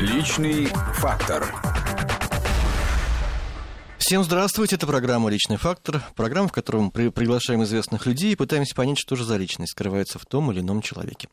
Личный 0.00 0.66
фактор. 0.94 1.69
Всем 4.10 4.24
здравствуйте, 4.24 4.74
это 4.74 4.88
программа 4.88 5.30
«Личный 5.30 5.56
фактор», 5.56 6.02
программа, 6.16 6.48
в 6.48 6.52
которой 6.52 6.82
мы 6.82 6.90
при- 6.90 7.10
приглашаем 7.10 7.62
известных 7.62 8.06
людей 8.06 8.32
и 8.32 8.34
пытаемся 8.34 8.74
понять, 8.74 8.98
что 8.98 9.14
же 9.14 9.24
за 9.24 9.36
личность 9.36 9.70
скрывается 9.70 10.18
в 10.18 10.26
том 10.26 10.50
или 10.50 10.58
ином 10.58 10.82
человеке. 10.82 11.28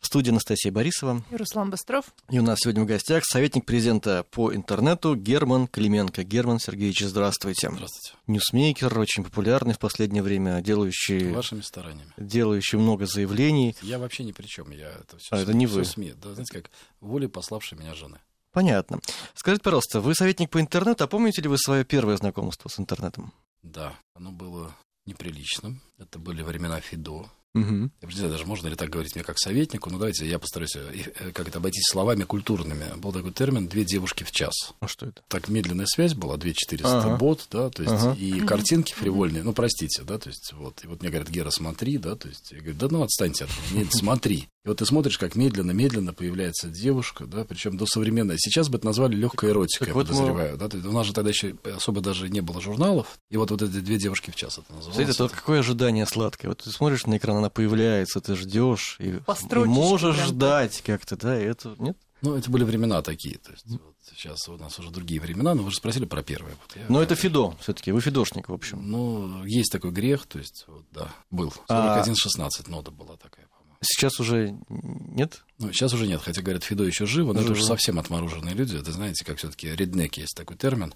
В 0.00 0.06
студии 0.06 0.30
Анастасия 0.30 0.72
Борисова. 0.72 1.22
И 1.30 1.36
Руслан 1.36 1.70
Быстров. 1.70 2.06
И 2.28 2.40
у 2.40 2.42
нас 2.42 2.58
сегодня 2.60 2.82
в 2.82 2.86
гостях 2.86 3.24
советник 3.24 3.64
президента 3.64 4.26
по 4.32 4.52
интернету 4.52 5.14
Герман 5.14 5.68
Клименко. 5.68 6.24
Герман 6.24 6.58
Сергеевич, 6.58 7.02
здравствуйте. 7.02 7.70
Здравствуйте. 7.70 8.18
Ньюсмейкер, 8.26 8.98
очень 8.98 9.22
популярный 9.22 9.74
в 9.74 9.78
последнее 9.78 10.24
время, 10.24 10.60
делающий, 10.62 11.30
Вашими 11.30 11.60
стараниями. 11.60 12.10
делающий 12.16 12.76
много 12.76 13.06
заявлений. 13.06 13.76
Я 13.82 14.00
вообще 14.00 14.24
ни 14.24 14.32
при 14.32 14.46
чем. 14.48 14.72
Я 14.72 14.88
это 14.88 15.16
все, 15.18 15.28
А, 15.30 15.38
это 15.38 15.54
не 15.54 15.68
вы. 15.68 15.84
СМИ. 15.84 16.14
Да, 16.20 16.34
знаете, 16.34 16.54
как 16.54 16.72
волей 17.00 17.28
пославшей 17.28 17.78
меня 17.78 17.94
жены. 17.94 18.18
Понятно. 18.56 19.00
Скажите, 19.34 19.62
пожалуйста, 19.62 20.00
вы 20.00 20.14
советник 20.14 20.48
по 20.48 20.58
интернету, 20.58 21.04
а 21.04 21.06
помните 21.06 21.42
ли 21.42 21.48
вы 21.48 21.58
свое 21.58 21.84
первое 21.84 22.16
знакомство 22.16 22.70
с 22.70 22.80
интернетом? 22.80 23.34
Да, 23.62 23.92
оно 24.14 24.32
было 24.32 24.74
неприличным. 25.04 25.82
Это 25.98 26.18
были 26.18 26.40
времена 26.40 26.80
Фидо. 26.80 27.26
Угу. 27.54 27.90
Я 28.02 28.08
не 28.08 28.14
знаю, 28.14 28.30
даже 28.32 28.44
можно 28.44 28.68
ли 28.68 28.76
так 28.76 28.90
говорить 28.90 29.14
мне 29.14 29.24
как 29.24 29.38
советнику, 29.38 29.88
но 29.88 29.98
давайте 29.98 30.28
я 30.28 30.38
постараюсь 30.38 30.76
э, 30.76 31.04
э, 31.20 31.30
как 31.32 31.48
это 31.48 31.58
обойтись 31.58 31.84
словами 31.90 32.24
культурными. 32.24 32.84
Был 32.98 33.12
такой 33.12 33.32
термин 33.32 33.66
«две 33.66 33.84
девушки 33.84 34.24
в 34.24 34.30
час». 34.30 34.52
А 34.80 34.88
что 34.88 35.06
это? 35.06 35.22
Так 35.28 35.48
медленная 35.48 35.86
связь 35.86 36.12
была, 36.12 36.36
2400 36.36 36.98
Ага. 36.98 37.16
бот, 37.16 37.46
да, 37.50 37.70
то 37.70 37.82
есть 37.82 37.94
Ага. 37.94 38.14
и 38.18 38.40
картинки 38.40 38.92
фривольные, 38.92 39.42
ну, 39.42 39.54
простите, 39.54 40.02
да, 40.02 40.18
то 40.18 40.28
есть 40.28 40.52
вот, 40.52 40.84
и 40.84 40.86
вот 40.86 41.00
мне 41.00 41.08
говорят, 41.10 41.30
Гера, 41.30 41.50
смотри, 41.50 41.96
да, 41.96 42.14
то 42.14 42.28
есть 42.28 42.52
я 42.52 42.58
говорю, 42.58 42.76
да 42.76 42.88
ну, 42.90 43.02
отстаньте 43.02 43.44
от 43.44 43.50
меня, 43.72 43.84
нет, 43.84 43.92
смотри. 43.94 44.48
И 44.64 44.68
вот 44.68 44.78
ты 44.78 44.84
смотришь, 44.86 45.16
как 45.16 45.36
медленно-медленно 45.36 46.12
появляется 46.12 46.68
девушка, 46.68 47.24
да, 47.24 47.44
причем 47.44 47.76
до 47.76 47.86
современной. 47.86 48.36
Сейчас 48.36 48.68
бы 48.68 48.78
это 48.78 48.86
назвали 48.86 49.14
легкой 49.14 49.50
эротикой, 49.50 49.86
Так 49.86 49.88
я 49.88 49.94
вот 49.94 50.08
мы- 50.08 50.12
подозреваю, 50.14 50.56
да, 50.58 50.68
то 50.68 50.76
есть 50.76 50.86
у 50.88 50.92
нас 50.92 51.06
же 51.06 51.12
тогда 51.14 51.30
еще 51.30 51.54
особо 51.74 52.00
даже 52.02 52.28
не 52.28 52.40
было 52.42 52.60
журналов, 52.60 53.18
и 53.30 53.36
вот, 53.38 53.50
вот 53.50 53.62
эти 53.62 53.78
две 53.80 53.96
девушки 53.96 54.30
в 54.30 54.36
час 54.36 54.58
это 54.58 54.72
называлось. 54.72 54.94
Смотрите, 54.96 55.12
это 55.12 55.22
вот 55.22 55.32
какое 55.32 55.60
ожидание 55.60 56.04
сладкое. 56.04 56.50
Вот 56.50 56.58
ты 56.64 56.70
смотришь 56.70 57.06
на 57.06 57.16
экран, 57.16 57.45
она 57.46 57.50
появляется, 57.50 58.20
ты 58.20 58.34
ждешь 58.36 58.96
и, 58.98 59.10
и 59.18 59.54
можешь 59.64 60.16
прям. 60.16 60.28
ждать 60.28 60.82
как-то, 60.84 61.16
да, 61.16 61.40
и 61.40 61.44
это 61.44 61.74
нет? 61.78 61.96
Ну, 62.22 62.34
это 62.34 62.50
были 62.50 62.64
времена 62.64 63.02
такие, 63.02 63.38
то 63.38 63.52
есть 63.52 63.66
вот 63.68 63.94
сейчас 64.02 64.48
у 64.48 64.56
нас 64.56 64.78
уже 64.78 64.90
другие 64.90 65.20
времена, 65.20 65.54
но 65.54 65.62
вы 65.62 65.70
же 65.70 65.76
спросили 65.76 66.06
про 66.06 66.22
первое. 66.22 66.52
Вот 66.52 66.76
я- 66.76 66.86
Но 66.88 67.02
это 67.02 67.14
Фидо, 67.14 67.54
все-таки, 67.60 67.92
вы 67.92 68.00
Фидошник, 68.00 68.48
в 68.48 68.52
общем. 68.52 68.80
Ну, 68.90 69.44
есть 69.44 69.70
такой 69.70 69.90
грех, 69.92 70.26
то 70.26 70.38
есть, 70.38 70.64
вот, 70.66 70.84
да, 70.92 71.10
был. 71.30 71.52
А- 71.68 72.02
41-16 72.04 72.68
нода 72.68 72.90
была 72.90 73.16
такая, 73.16 73.46
по-моему. 73.46 73.76
Сейчас 73.82 74.18
уже 74.18 74.56
нет? 74.68 75.44
Ну, 75.58 75.70
сейчас 75.72 75.92
уже 75.92 76.06
нет, 76.06 76.20
хотя, 76.22 76.40
говорят, 76.42 76.64
Фидо 76.64 76.84
еще 76.84 77.04
живо, 77.06 77.32
но 77.34 77.40
это 77.40 77.48
Живо. 77.48 77.52
уже 77.58 77.64
совсем 77.64 77.98
отмороженные 77.98 78.54
люди. 78.54 78.76
Это, 78.76 78.90
знаете, 78.92 79.24
как 79.24 79.36
все-таки 79.36 79.68
реднеки 79.68 80.20
есть 80.20 80.34
такой 80.34 80.56
термин. 80.56 80.94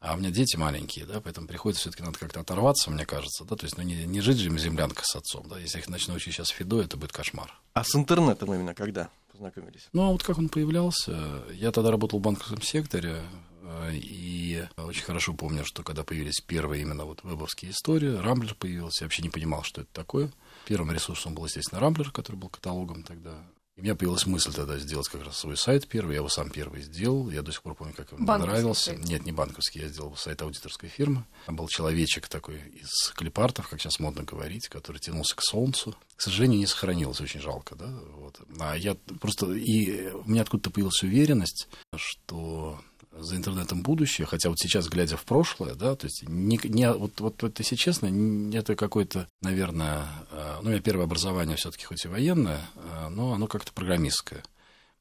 А 0.00 0.14
у 0.14 0.16
меня 0.16 0.30
дети 0.30 0.56
маленькие, 0.56 1.06
да, 1.06 1.20
поэтому 1.20 1.48
приходится 1.48 1.82
все-таки 1.82 2.04
надо 2.04 2.18
как-то 2.18 2.40
оторваться, 2.40 2.90
мне 2.90 3.04
кажется, 3.04 3.44
да, 3.44 3.56
то 3.56 3.64
есть, 3.64 3.76
ну, 3.76 3.82
не, 3.82 4.04
не 4.04 4.20
жить 4.20 4.38
же 4.38 4.46
им 4.46 4.58
землянка 4.58 5.02
с 5.04 5.16
отцом, 5.16 5.48
да, 5.48 5.58
если 5.58 5.78
их 5.78 5.88
начну 5.88 6.14
учить 6.14 6.34
сейчас 6.34 6.50
Фидо, 6.50 6.80
это 6.80 6.96
будет 6.96 7.10
кошмар. 7.10 7.52
А 7.72 7.82
с 7.82 7.96
интернетом 7.96 8.54
именно 8.54 8.74
когда 8.74 9.10
познакомились? 9.32 9.88
Ну, 9.92 10.02
а 10.02 10.12
вот 10.12 10.22
как 10.22 10.38
он 10.38 10.48
появлялся, 10.48 11.42
я 11.52 11.72
тогда 11.72 11.90
работал 11.90 12.20
в 12.20 12.22
банковском 12.22 12.62
секторе, 12.62 13.22
э, 13.62 13.90
и 13.94 14.64
очень 14.76 15.02
хорошо 15.02 15.34
помню, 15.34 15.64
что 15.64 15.82
когда 15.82 16.04
появились 16.04 16.40
первые 16.46 16.82
именно 16.82 17.04
вот 17.04 17.24
вебовские 17.24 17.72
истории, 17.72 18.16
Рамблер 18.16 18.54
появился, 18.54 19.02
я 19.02 19.06
вообще 19.06 19.22
не 19.22 19.30
понимал, 19.30 19.64
что 19.64 19.80
это 19.80 19.90
такое. 19.92 20.30
Первым 20.66 20.92
ресурсом 20.92 21.34
был, 21.34 21.44
естественно, 21.44 21.80
Рамблер, 21.80 22.12
который 22.12 22.36
был 22.36 22.50
каталогом 22.50 23.02
тогда. 23.02 23.42
И 23.78 23.80
у 23.80 23.84
меня 23.84 23.94
появилась 23.94 24.26
мысль 24.26 24.52
тогда 24.52 24.76
сделать 24.76 25.06
как 25.06 25.24
раз 25.24 25.38
свой 25.38 25.56
сайт 25.56 25.86
первый, 25.86 26.14
я 26.14 26.16
его 26.16 26.28
сам 26.28 26.50
первый 26.50 26.82
сделал, 26.82 27.30
я 27.30 27.42
до 27.42 27.52
сих 27.52 27.62
пор 27.62 27.76
помню, 27.76 27.94
как 27.94 28.12
он 28.12 28.26
Банковский 28.26 28.50
нравился. 28.50 28.84
сайт. 28.86 29.04
Нет, 29.04 29.24
не 29.24 29.30
банковский, 29.30 29.78
я 29.78 29.88
сделал 29.88 30.16
сайт 30.16 30.42
аудиторской 30.42 30.88
фирмы. 30.88 31.24
Там 31.46 31.54
был 31.54 31.68
человечек 31.68 32.26
такой 32.26 32.56
из 32.56 33.12
клипартов, 33.14 33.68
как 33.68 33.80
сейчас 33.80 34.00
модно 34.00 34.24
говорить, 34.24 34.68
который 34.68 34.98
тянулся 34.98 35.36
к 35.36 35.42
солнцу. 35.42 35.94
К 36.16 36.22
сожалению, 36.22 36.58
не 36.58 36.66
сохранилось, 36.66 37.20
очень 37.20 37.40
жалко, 37.40 37.76
да. 37.76 37.86
Вот. 38.16 38.40
А 38.58 38.76
я 38.76 38.96
просто... 39.20 39.52
И 39.52 40.10
у 40.10 40.28
меня 40.28 40.42
откуда-то 40.42 40.70
появилась 40.70 41.00
уверенность, 41.04 41.68
что 41.94 42.80
за 43.20 43.36
интернетом 43.36 43.82
будущее, 43.82 44.26
хотя 44.26 44.48
вот 44.48 44.58
сейчас, 44.58 44.88
глядя 44.88 45.16
в 45.16 45.24
прошлое, 45.24 45.74
да, 45.74 45.96
то 45.96 46.06
есть, 46.06 46.22
не, 46.28 46.58
не- 46.64 46.92
вот, 46.92 47.20
вот, 47.20 47.42
вот 47.42 47.58
если 47.58 47.76
честно, 47.76 48.06
это 48.54 48.76
какое-то, 48.76 49.28
наверное, 49.40 50.06
э, 50.30 50.56
ну, 50.62 50.68
у 50.68 50.70
меня 50.70 50.80
первое 50.80 51.04
образование 51.04 51.56
все-таки 51.56 51.84
хоть 51.84 52.04
и 52.04 52.08
военное, 52.08 52.60
э, 52.76 53.08
но 53.08 53.32
оно 53.32 53.46
как-то 53.46 53.72
программистское. 53.72 54.42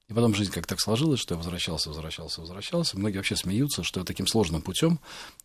И 0.10 0.14
потом 0.14 0.34
жизнь 0.34 0.52
как 0.52 0.66
так 0.66 0.80
сложилась, 0.80 1.20
что 1.20 1.36
я 1.36 1.38
возвращался, 1.38 1.90
возвращался, 1.90 2.42
возвращался. 2.42 2.98
Многие 2.98 3.18
вообще 3.18 3.36
смеются, 3.36 3.84
что 3.84 4.00
я 4.00 4.06
таким 4.06 4.26
сложным 4.26 4.62
путем 4.62 5.00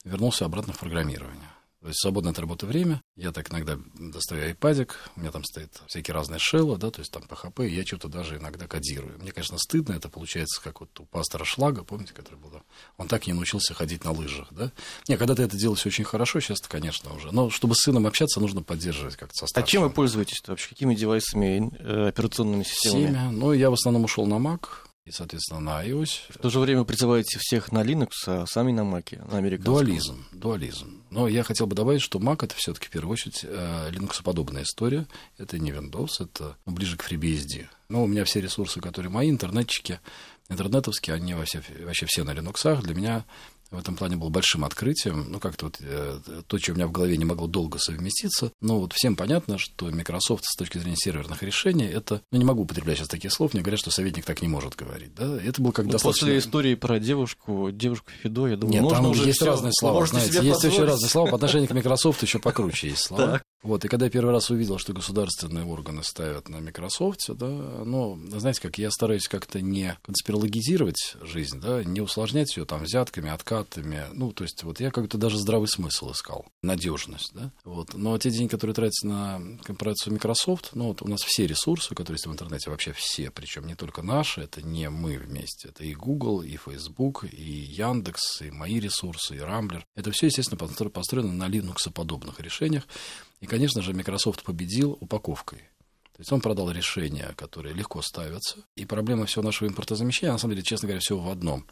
вернулся 0.04 0.44
обратно 0.44 0.72
в 0.72 0.78
программирование. 0.78 1.48
То 1.82 1.88
есть 1.88 2.00
свободное 2.00 2.30
от 2.30 2.38
работы 2.38 2.64
время. 2.64 3.02
Я 3.16 3.32
так 3.32 3.50
иногда 3.50 3.76
достаю 3.98 4.44
айпадик, 4.44 4.96
у 5.16 5.20
меня 5.20 5.32
там 5.32 5.42
стоит 5.42 5.82
всякие 5.88 6.14
разные 6.14 6.38
шеллы, 6.38 6.78
да, 6.78 6.92
то 6.92 7.00
есть 7.00 7.10
там 7.10 7.24
PHP, 7.24 7.68
я 7.68 7.84
что-то 7.84 8.06
даже 8.08 8.36
иногда 8.36 8.68
кодирую. 8.68 9.18
Мне, 9.18 9.32
конечно, 9.32 9.58
стыдно, 9.58 9.94
это 9.94 10.08
получается 10.08 10.62
как 10.62 10.80
вот 10.80 10.98
у 11.00 11.04
пастора 11.06 11.44
Шлага, 11.44 11.82
помните, 11.82 12.14
который 12.14 12.36
был 12.36 12.50
там? 12.50 12.62
Он 12.98 13.08
так 13.08 13.26
не 13.26 13.32
научился 13.32 13.74
ходить 13.74 14.04
на 14.04 14.12
лыжах, 14.12 14.46
да? 14.52 14.70
Не, 15.08 15.16
когда 15.16 15.34
ты 15.34 15.42
это 15.42 15.56
делаешь 15.56 15.84
очень 15.84 16.04
хорошо, 16.04 16.38
сейчас-то, 16.38 16.68
конечно, 16.68 17.12
уже. 17.14 17.32
Но 17.32 17.50
чтобы 17.50 17.74
с 17.74 17.78
сыном 17.80 18.06
общаться, 18.06 18.38
нужно 18.38 18.62
поддерживать 18.62 19.16
как-то 19.16 19.34
со 19.34 19.44
А 19.46 19.48
старшим. 19.48 19.68
чем 19.68 19.82
вы 19.82 19.90
пользуетесь 19.90 20.40
вообще? 20.46 20.68
Какими 20.68 20.94
девайсами, 20.94 21.68
э, 21.80 22.08
операционными 22.08 22.62
системами? 22.62 23.06
Семя. 23.08 23.30
Ну, 23.32 23.52
я 23.52 23.70
в 23.70 23.74
основном 23.74 24.04
ушел 24.04 24.24
на 24.26 24.34
Mac 24.34 24.68
и, 25.04 25.10
соответственно, 25.10 25.60
на 25.60 25.84
iOS. 25.84 26.20
В 26.28 26.38
то 26.38 26.48
же 26.48 26.60
время 26.60 26.84
призываете 26.84 27.38
всех 27.40 27.72
на 27.72 27.82
Linux, 27.82 28.10
а 28.26 28.46
сами 28.46 28.72
на 28.72 28.84
Маке, 28.84 29.20
на 29.30 29.38
американском. 29.38 29.74
Дуализм, 29.74 30.24
дуализм. 30.32 31.02
Но 31.10 31.26
я 31.26 31.42
хотел 31.42 31.66
бы 31.66 31.74
добавить, 31.74 32.02
что 32.02 32.18
Mac 32.18 32.44
это 32.44 32.54
все-таки 32.54 32.86
в 32.86 32.90
первую 32.90 33.12
очередь 33.12 33.40
э, 33.42 33.90
Linux-подобная 33.90 34.62
история. 34.62 35.06
Это 35.38 35.58
не 35.58 35.72
Windows, 35.72 36.20
это 36.20 36.56
ближе 36.66 36.96
к 36.96 37.10
FreeBSD. 37.10 37.66
Но 37.88 38.04
у 38.04 38.06
меня 38.06 38.24
все 38.24 38.40
ресурсы, 38.40 38.80
которые 38.80 39.10
мои, 39.10 39.28
интернетчики, 39.28 40.00
интернетовские, 40.48 41.16
они 41.16 41.34
во 41.34 41.44
все, 41.44 41.62
вообще 41.80 42.06
все 42.06 42.22
на 42.22 42.30
Linux. 42.30 42.80
Для 42.82 42.94
меня 42.94 43.24
в 43.72 43.78
этом 43.78 43.96
плане 43.96 44.16
было 44.16 44.28
большим 44.28 44.64
открытием. 44.64 45.26
Ну, 45.30 45.40
как-то 45.40 45.66
вот 45.66 45.78
э, 45.80 46.18
то, 46.46 46.58
что 46.58 46.72
у 46.72 46.74
меня 46.74 46.86
в 46.86 46.92
голове 46.92 47.16
не 47.16 47.24
могло 47.24 47.46
долго 47.46 47.78
совместиться. 47.78 48.52
Но 48.60 48.78
вот 48.78 48.92
всем 48.92 49.16
понятно, 49.16 49.58
что 49.58 49.86
Microsoft 49.86 50.44
с 50.44 50.56
точки 50.56 50.78
зрения 50.78 50.96
серверных 50.96 51.42
решений, 51.42 51.86
это... 51.86 52.20
Ну, 52.30 52.38
не 52.38 52.44
могу 52.44 52.62
употреблять 52.62 52.98
сейчас 52.98 53.08
таких 53.08 53.32
слов, 53.32 53.54
мне 53.54 53.62
говорят, 53.62 53.80
что 53.80 53.90
советник 53.90 54.24
так 54.24 54.42
не 54.42 54.48
может 54.48 54.76
говорить. 54.76 55.14
Да? 55.14 55.40
Это 55.42 55.60
был 55.62 55.72
как 55.72 55.86
Ну, 55.86 55.92
достаточно... 55.92 56.26
После 56.26 56.38
истории 56.38 56.74
про 56.74 57.00
девушку, 57.00 57.70
девушку 57.72 58.10
Фидо, 58.22 58.46
я 58.46 58.56
думаю, 58.56 58.74
Нет, 58.74 58.82
можно 58.82 58.98
там 58.98 59.10
уже 59.10 59.24
есть 59.24 59.38
всё. 59.38 59.46
разные 59.46 59.72
слова, 59.72 60.06
знаете, 60.06 60.40
есть 60.42 60.64
очень 60.64 60.84
разные 60.84 61.08
слова. 61.08 61.30
По 61.30 61.36
отношению 61.36 61.68
к 61.68 61.72
Microsoft 61.72 62.22
еще 62.22 62.38
покруче 62.38 62.88
есть 62.88 63.02
слова. 63.06 63.42
Вот, 63.62 63.84
и 63.84 63.88
когда 63.88 64.06
я 64.06 64.10
первый 64.10 64.32
раз 64.32 64.50
увидел, 64.50 64.78
что 64.78 64.92
государственные 64.92 65.64
органы 65.64 66.02
ставят 66.02 66.48
на 66.48 66.60
Microsoft, 66.60 67.30
да, 67.34 67.46
ну, 67.46 68.18
знаете, 68.28 68.60
как 68.60 68.78
я 68.78 68.90
стараюсь 68.90 69.28
как-то 69.28 69.60
не 69.60 69.96
конспирологизировать 70.02 71.16
жизнь, 71.22 71.60
да, 71.60 71.84
не 71.84 72.00
усложнять 72.00 72.56
ее 72.56 72.64
там 72.64 72.82
взятками, 72.82 73.30
откатами, 73.30 74.04
ну, 74.12 74.32
то 74.32 74.42
есть 74.44 74.64
вот 74.64 74.80
я 74.80 74.90
как-то 74.90 75.16
даже 75.16 75.38
здравый 75.38 75.68
смысл 75.68 76.10
искал, 76.12 76.46
надежность, 76.62 77.32
да, 77.34 77.52
вот. 77.64 77.94
Но 77.94 78.18
те 78.18 78.30
деньги, 78.30 78.50
которые 78.50 78.74
тратятся 78.74 79.06
на 79.06 79.40
корпорацию 79.62 80.12
Microsoft, 80.12 80.70
ну, 80.74 80.88
вот 80.88 81.02
у 81.02 81.08
нас 81.08 81.20
все 81.22 81.46
ресурсы, 81.46 81.94
которые 81.94 82.14
есть 82.16 82.26
в 82.26 82.32
интернете, 82.32 82.70
вообще 82.70 82.92
все, 82.92 83.30
причем 83.30 83.66
не 83.66 83.76
только 83.76 84.02
наши, 84.02 84.40
это 84.40 84.60
не 84.60 84.90
мы 84.90 85.18
вместе, 85.18 85.68
это 85.68 85.84
и 85.84 85.94
Google, 85.94 86.42
и 86.42 86.56
Facebook, 86.56 87.24
и 87.30 87.42
Яндекс, 87.42 88.42
и 88.42 88.50
мои 88.50 88.80
ресурсы, 88.80 89.36
и 89.36 89.40
Рамблер. 89.40 89.86
Это 89.94 90.10
все, 90.10 90.26
естественно, 90.26 90.58
постро- 90.58 90.90
построено 90.90 91.32
на 91.32 91.48
Linux-подобных 91.48 92.40
решениях. 92.40 92.88
И, 93.42 93.46
конечно 93.46 93.82
же, 93.82 93.92
Microsoft 93.92 94.44
победил 94.44 94.96
упаковкой. 95.00 95.58
То 96.14 96.20
есть 96.20 96.32
он 96.32 96.40
продал 96.40 96.70
решения, 96.70 97.32
которые 97.36 97.74
легко 97.74 98.02
ставятся. 98.02 98.58
И 98.76 98.84
проблема 98.84 99.26
всего 99.26 99.42
нашего 99.42 99.68
импортозамещения, 99.68 100.32
на 100.32 100.38
самом 100.38 100.54
деле, 100.54 100.64
честно 100.64 100.86
говоря, 100.88 101.00
всего 101.00 101.20
в 101.20 101.28
одном. 101.30 101.66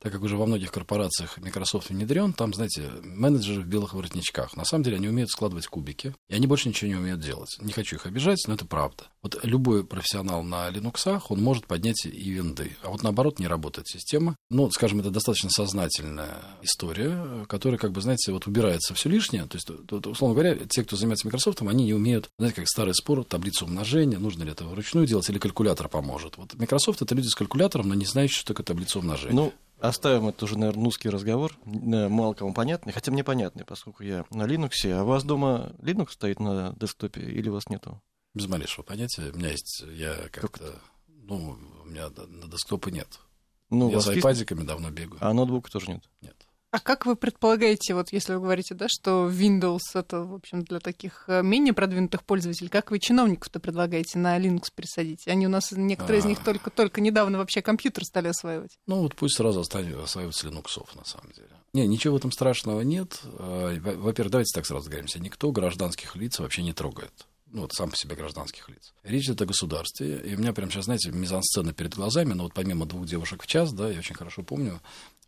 Так 0.00 0.12
как 0.12 0.22
уже 0.22 0.36
во 0.36 0.44
многих 0.44 0.70
корпорациях 0.70 1.38
Microsoft 1.38 1.88
внедрен, 1.88 2.34
там, 2.34 2.52
знаете, 2.52 2.90
менеджеры 3.02 3.62
в 3.62 3.66
белых 3.66 3.94
воротничках. 3.94 4.54
На 4.54 4.64
самом 4.64 4.84
деле 4.84 4.96
они 4.96 5.08
умеют 5.08 5.30
складывать 5.30 5.66
кубики, 5.66 6.14
и 6.28 6.34
они 6.34 6.46
больше 6.46 6.68
ничего 6.68 6.88
не 6.88 6.96
умеют 6.96 7.20
делать. 7.20 7.56
Не 7.60 7.72
хочу 7.72 7.96
их 7.96 8.04
обижать, 8.04 8.44
но 8.46 8.54
это 8.54 8.66
правда. 8.66 9.04
Вот 9.22 9.38
любой 9.44 9.82
профессионал 9.82 10.42
на 10.42 10.68
Linux, 10.68 11.22
он 11.30 11.42
может 11.42 11.66
поднять 11.66 12.04
и 12.04 12.30
винды. 12.30 12.76
А 12.82 12.90
вот 12.90 13.02
наоборот 13.02 13.38
не 13.38 13.46
работает 13.46 13.88
система. 13.88 14.36
Ну, 14.50 14.70
скажем, 14.70 15.00
это 15.00 15.10
достаточно 15.10 15.48
сознательная 15.48 16.42
история, 16.60 17.46
которая, 17.48 17.78
как 17.78 17.92
бы, 17.92 18.02
знаете, 18.02 18.32
вот 18.32 18.46
убирается 18.46 18.92
все 18.92 19.08
лишнее. 19.08 19.46
То 19.46 19.56
есть, 19.56 19.70
условно 20.06 20.34
говоря, 20.34 20.56
те, 20.68 20.84
кто 20.84 20.96
занимается 20.96 21.26
Microsoft, 21.26 21.62
они 21.62 21.84
не 21.84 21.94
умеют, 21.94 22.28
знаете, 22.38 22.56
как 22.56 22.68
старый 22.68 22.94
спор, 22.94 23.24
таблицу 23.24 23.64
умножения, 23.64 23.83
нужно 24.18 24.42
ли 24.44 24.50
это 24.52 24.64
вручную 24.64 25.06
делать 25.06 25.28
или 25.30 25.38
калькулятор 25.38 25.88
поможет. 25.88 26.36
Вот 26.36 26.54
Microsoft 26.54 27.02
это 27.02 27.14
люди 27.14 27.28
с 27.28 27.34
калькулятором, 27.34 27.88
но 27.88 27.94
не 27.94 28.04
знающие, 28.04 28.38
что 28.38 28.48
такое 28.48 28.64
таблица 28.64 28.98
умножения. 28.98 29.34
Ну, 29.34 29.52
оставим 29.80 30.28
это 30.28 30.44
уже, 30.44 30.58
наверное, 30.58 30.86
узкий 30.86 31.08
разговор, 31.08 31.56
э, 31.66 32.08
мало 32.08 32.34
кому 32.34 32.54
понятный, 32.54 32.92
хотя 32.92 33.12
мне 33.12 33.22
понятный, 33.24 33.64
поскольку 33.64 34.02
я 34.02 34.24
на 34.30 34.44
Linux, 34.44 34.70
а 34.90 35.02
у 35.02 35.06
вас 35.06 35.24
дома 35.24 35.72
Linux 35.78 36.10
стоит 36.12 36.40
на 36.40 36.74
десктопе 36.80 37.20
или 37.20 37.48
у 37.48 37.54
вас 37.54 37.68
нету? 37.68 38.00
Без 38.34 38.46
малейшего 38.48 38.82
понятия. 38.82 39.30
У 39.32 39.36
меня 39.36 39.50
есть, 39.50 39.84
я 39.92 40.14
как-то, 40.32 40.74
ну, 41.08 41.56
у 41.82 41.86
меня 41.86 42.08
на 42.08 42.48
десктопа 42.48 42.88
нет. 42.88 43.20
Ну, 43.70 43.88
Я 43.88 43.96
вас 43.96 44.04
с 44.04 44.08
есть- 44.08 44.16
айпадиками 44.24 44.64
давно 44.64 44.90
бегаю. 44.90 45.18
А 45.20 45.32
ноутбука 45.32 45.70
тоже 45.70 45.90
нет. 45.90 46.04
Нет. 46.20 46.43
А 46.74 46.80
как 46.80 47.06
вы 47.06 47.14
предполагаете, 47.14 47.94
вот 47.94 48.10
если 48.10 48.34
вы 48.34 48.40
говорите, 48.40 48.74
да, 48.74 48.86
что 48.88 49.28
Windows 49.30 49.78
это, 49.94 50.22
в 50.24 50.34
общем, 50.34 50.64
для 50.64 50.80
таких 50.80 51.22
э, 51.28 51.40
менее 51.40 51.72
продвинутых 51.72 52.24
пользователей, 52.24 52.68
как 52.68 52.90
вы 52.90 52.98
чиновников-то 52.98 53.60
предлагаете 53.60 54.18
на 54.18 54.36
Linux 54.40 54.64
пересадить? 54.74 55.28
Они 55.28 55.46
у 55.46 55.48
нас, 55.50 55.70
некоторые 55.70 56.18
из 56.20 56.24
них 56.24 56.38
А. 56.42 56.44
только-только 56.44 57.00
недавно 57.00 57.38
вообще 57.38 57.62
компьютер 57.62 58.02
стали 58.04 58.26
осваивать. 58.26 58.76
Ну, 58.88 59.02
вот 59.02 59.14
пусть 59.14 59.36
сразу 59.36 59.60
останется- 59.60 60.02
осваиваются 60.02 60.48
линуксов, 60.48 60.92
на 60.96 61.04
самом 61.04 61.30
деле. 61.30 61.46
Не, 61.74 61.86
ничего 61.86 62.14
в 62.14 62.16
этом 62.16 62.32
страшного 62.32 62.80
нет. 62.80 63.20
А, 63.38 63.78
во- 63.78 63.92
Во-первых, 63.94 64.32
давайте 64.32 64.52
так 64.52 64.66
сразу 64.66 64.86
договоримся. 64.86 65.20
Никто 65.20 65.52
гражданских 65.52 66.16
лиц 66.16 66.40
вообще 66.40 66.64
не 66.64 66.72
трогает. 66.72 67.12
Ну, 67.54 67.62
вот 67.62 67.72
сам 67.72 67.88
по 67.88 67.96
себе 67.96 68.16
гражданских 68.16 68.68
лиц. 68.68 68.92
Речь 69.04 69.26
идет 69.26 69.40
о 69.42 69.46
государстве. 69.46 70.20
И 70.24 70.34
у 70.34 70.38
меня 70.40 70.52
прям 70.52 70.72
сейчас, 70.72 70.86
знаете, 70.86 71.12
мизансцена 71.12 71.72
перед 71.72 71.94
глазами, 71.94 72.32
но 72.32 72.42
вот 72.42 72.52
помимо 72.52 72.84
двух 72.84 73.06
девушек 73.06 73.44
в 73.44 73.46
час, 73.46 73.72
да, 73.72 73.88
я 73.88 74.00
очень 74.00 74.16
хорошо 74.16 74.42
помню, 74.42 74.80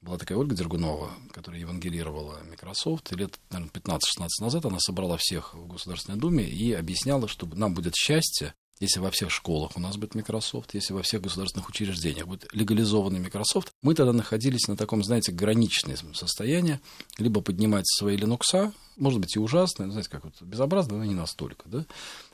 была 0.03 0.19
такая 0.19 0.37
Ольга 0.37 0.57
Дергунова, 0.57 1.13
которая 1.33 1.61
евангелировала 1.61 2.41
Microsoft. 2.51 3.13
И 3.13 3.15
лет, 3.15 3.39
наверное, 3.51 3.71
15-16 3.71 4.01
назад 4.41 4.67
она 4.67 4.79
собрала 4.81 5.17
всех 5.19 5.55
в 5.55 5.69
Государственной 5.69 6.19
Думе 6.19 6.43
и 6.43 6.73
объясняла, 6.73 7.29
что 7.29 7.47
нам 7.47 7.75
будет 7.75 7.95
счастье, 7.95 8.55
если 8.81 9.01
во 9.01 9.11
всех 9.11 9.31
школах 9.31 9.73
у 9.77 9.81
нас 9.81 9.97
будет 9.97 10.15
Microsoft, 10.15 10.75
если 10.75 10.93
во 10.93 11.03
всех 11.03 11.23
государственных 11.23 11.69
учреждениях 11.69 12.27
будет 12.27 12.47
легализованный 12.53 13.21
Microsoft, 13.21 13.71
мы 13.83 13.95
тогда 13.95 14.13
находились 14.13 14.69
на 14.69 14.77
таком, 14.77 15.03
знаете, 15.03 15.33
граничном 15.33 16.15
состоянии, 16.15 16.81
либо 17.19 17.41
поднимать 17.41 17.87
свои 17.87 18.17
Linux, 18.17 18.73
может 18.97 19.21
быть, 19.21 19.37
и 19.37 19.39
ужасно, 19.39 19.91
знаете, 19.91 20.11
как 20.11 20.25
вот 20.25 20.41
безобразно, 20.43 20.99
но 20.99 21.05
не 21.05 21.15
настолько, 21.15 21.69
да, 21.69 21.87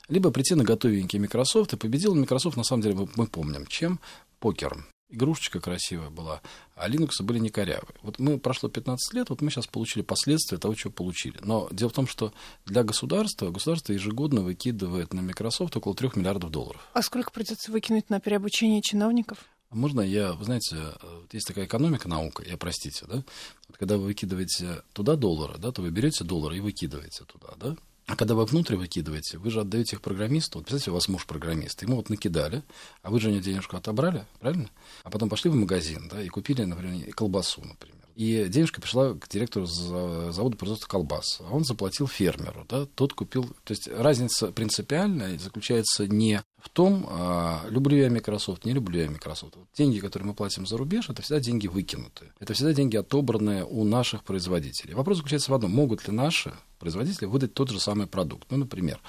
либо 0.09 0.31
прийти 0.31 0.55
на 0.55 0.63
готовенький 0.63 1.19
Microsoft, 1.19 1.73
и 1.73 1.77
победил 1.77 2.15
Microsoft, 2.15 2.57
на 2.57 2.63
самом 2.63 2.83
деле, 2.83 3.07
мы, 3.15 3.27
помним, 3.27 3.65
чем? 3.67 3.99
Покером. 4.39 4.85
Игрушечка 5.13 5.59
красивая 5.59 6.09
была, 6.09 6.41
а 6.75 6.89
Linux 6.89 7.21
были 7.21 7.37
не 7.37 7.49
корявые. 7.49 7.93
Вот 8.01 8.17
мы 8.17 8.39
прошло 8.39 8.67
15 8.67 9.13
лет, 9.13 9.29
вот 9.29 9.41
мы 9.41 9.51
сейчас 9.51 9.67
получили 9.67 10.01
последствия 10.01 10.57
того, 10.57 10.73
чего 10.73 10.91
получили. 10.91 11.37
Но 11.41 11.67
дело 11.71 11.91
в 11.91 11.93
том, 11.93 12.07
что 12.07 12.33
для 12.65 12.83
государства, 12.83 13.51
государство 13.51 13.93
ежегодно 13.93 14.41
выкидывает 14.41 15.13
на 15.13 15.21
Microsoft 15.21 15.77
около 15.77 15.93
3 15.93 16.13
миллиардов 16.15 16.49
долларов. 16.49 16.81
А 16.93 17.03
сколько 17.03 17.29
придется 17.29 17.71
выкинуть 17.71 18.09
на 18.09 18.19
переобучение 18.19 18.81
чиновников? 18.81 19.37
А 19.69 19.75
Можно 19.75 20.01
я, 20.01 20.33
вы 20.33 20.45
знаете, 20.45 20.77
э, 20.79 21.21
есть 21.31 21.45
такая 21.45 21.65
экономика, 21.65 22.09
наука, 22.09 22.43
я 22.43 22.57
простите, 22.57 23.05
да? 23.05 23.23
Вот 23.67 23.77
когда 23.77 23.97
вы 23.97 24.05
выкидываете 24.05 24.81
туда 24.93 25.15
доллары, 25.15 25.59
да, 25.59 25.71
то 25.71 25.83
вы 25.83 25.91
берете 25.91 26.23
доллары 26.23 26.57
и 26.57 26.59
выкидываете 26.59 27.23
туда, 27.25 27.53
да? 27.57 27.77
А 28.05 28.15
когда 28.17 28.35
вы 28.35 28.45
внутрь 28.45 28.75
выкидываете, 28.75 29.37
вы 29.37 29.49
же 29.49 29.61
отдаете 29.61 29.95
их 29.95 30.01
программисту. 30.01 30.59
Вот 30.59 30.65
представьте, 30.65 30.91
у 30.91 30.93
вас 30.93 31.07
муж 31.07 31.25
программист, 31.25 31.81
ему 31.83 31.95
вот 31.95 32.09
накидали, 32.09 32.63
а 33.01 33.09
вы 33.09 33.19
же 33.19 33.29
у 33.29 33.31
него 33.31 33.41
денежку 33.41 33.77
отобрали, 33.77 34.25
правильно? 34.39 34.69
А 35.03 35.09
потом 35.09 35.29
пошли 35.29 35.49
в 35.49 35.55
магазин, 35.55 36.09
да, 36.09 36.21
и 36.21 36.27
купили, 36.27 36.63
например, 36.63 37.13
колбасу, 37.13 37.61
например. 37.61 38.02
И 38.15 38.45
денежка 38.47 38.79
пришла 38.79 39.13
к 39.13 39.27
директору 39.27 39.65
за- 39.65 40.31
завода 40.31 40.57
производства 40.57 40.87
колбас. 40.87 41.39
А 41.41 41.53
он 41.53 41.63
заплатил 41.63 42.07
фермеру, 42.07 42.65
да, 42.69 42.85
тот 42.85 43.13
купил... 43.13 43.45
То 43.63 43.71
есть 43.71 43.87
разница 43.87 44.51
принципиальная 44.51 45.37
заключается 45.39 46.07
не 46.07 46.43
в 46.63 46.69
том, 46.69 47.05
а, 47.09 47.65
люблю 47.69 47.97
я 47.97 48.09
Microsoft, 48.09 48.65
не 48.65 48.71
люблю 48.71 49.01
я 49.01 49.09
Microsoft. 49.09 49.55
Деньги, 49.75 49.99
которые 49.99 50.27
мы 50.27 50.33
платим 50.33 50.65
за 50.65 50.77
рубеж, 50.77 51.09
это 51.09 51.21
всегда 51.21 51.41
деньги 51.41 51.67
выкинутые. 51.67 52.31
Это 52.39 52.53
всегда 52.53 52.73
деньги, 52.73 52.95
отобранные 52.95 53.65
у 53.65 53.83
наших 53.83 54.23
производителей. 54.23 54.93
Вопрос 54.93 55.17
заключается 55.17 55.51
в 55.51 55.55
одном. 55.55 55.71
Могут 55.71 56.07
ли 56.07 56.13
наши 56.13 56.53
производители 56.79 57.25
выдать 57.25 57.53
тот 57.53 57.69
же 57.69 57.79
самый 57.79 58.07
продукт? 58.07 58.49
Ну, 58.49 58.57
например, 58.57 59.01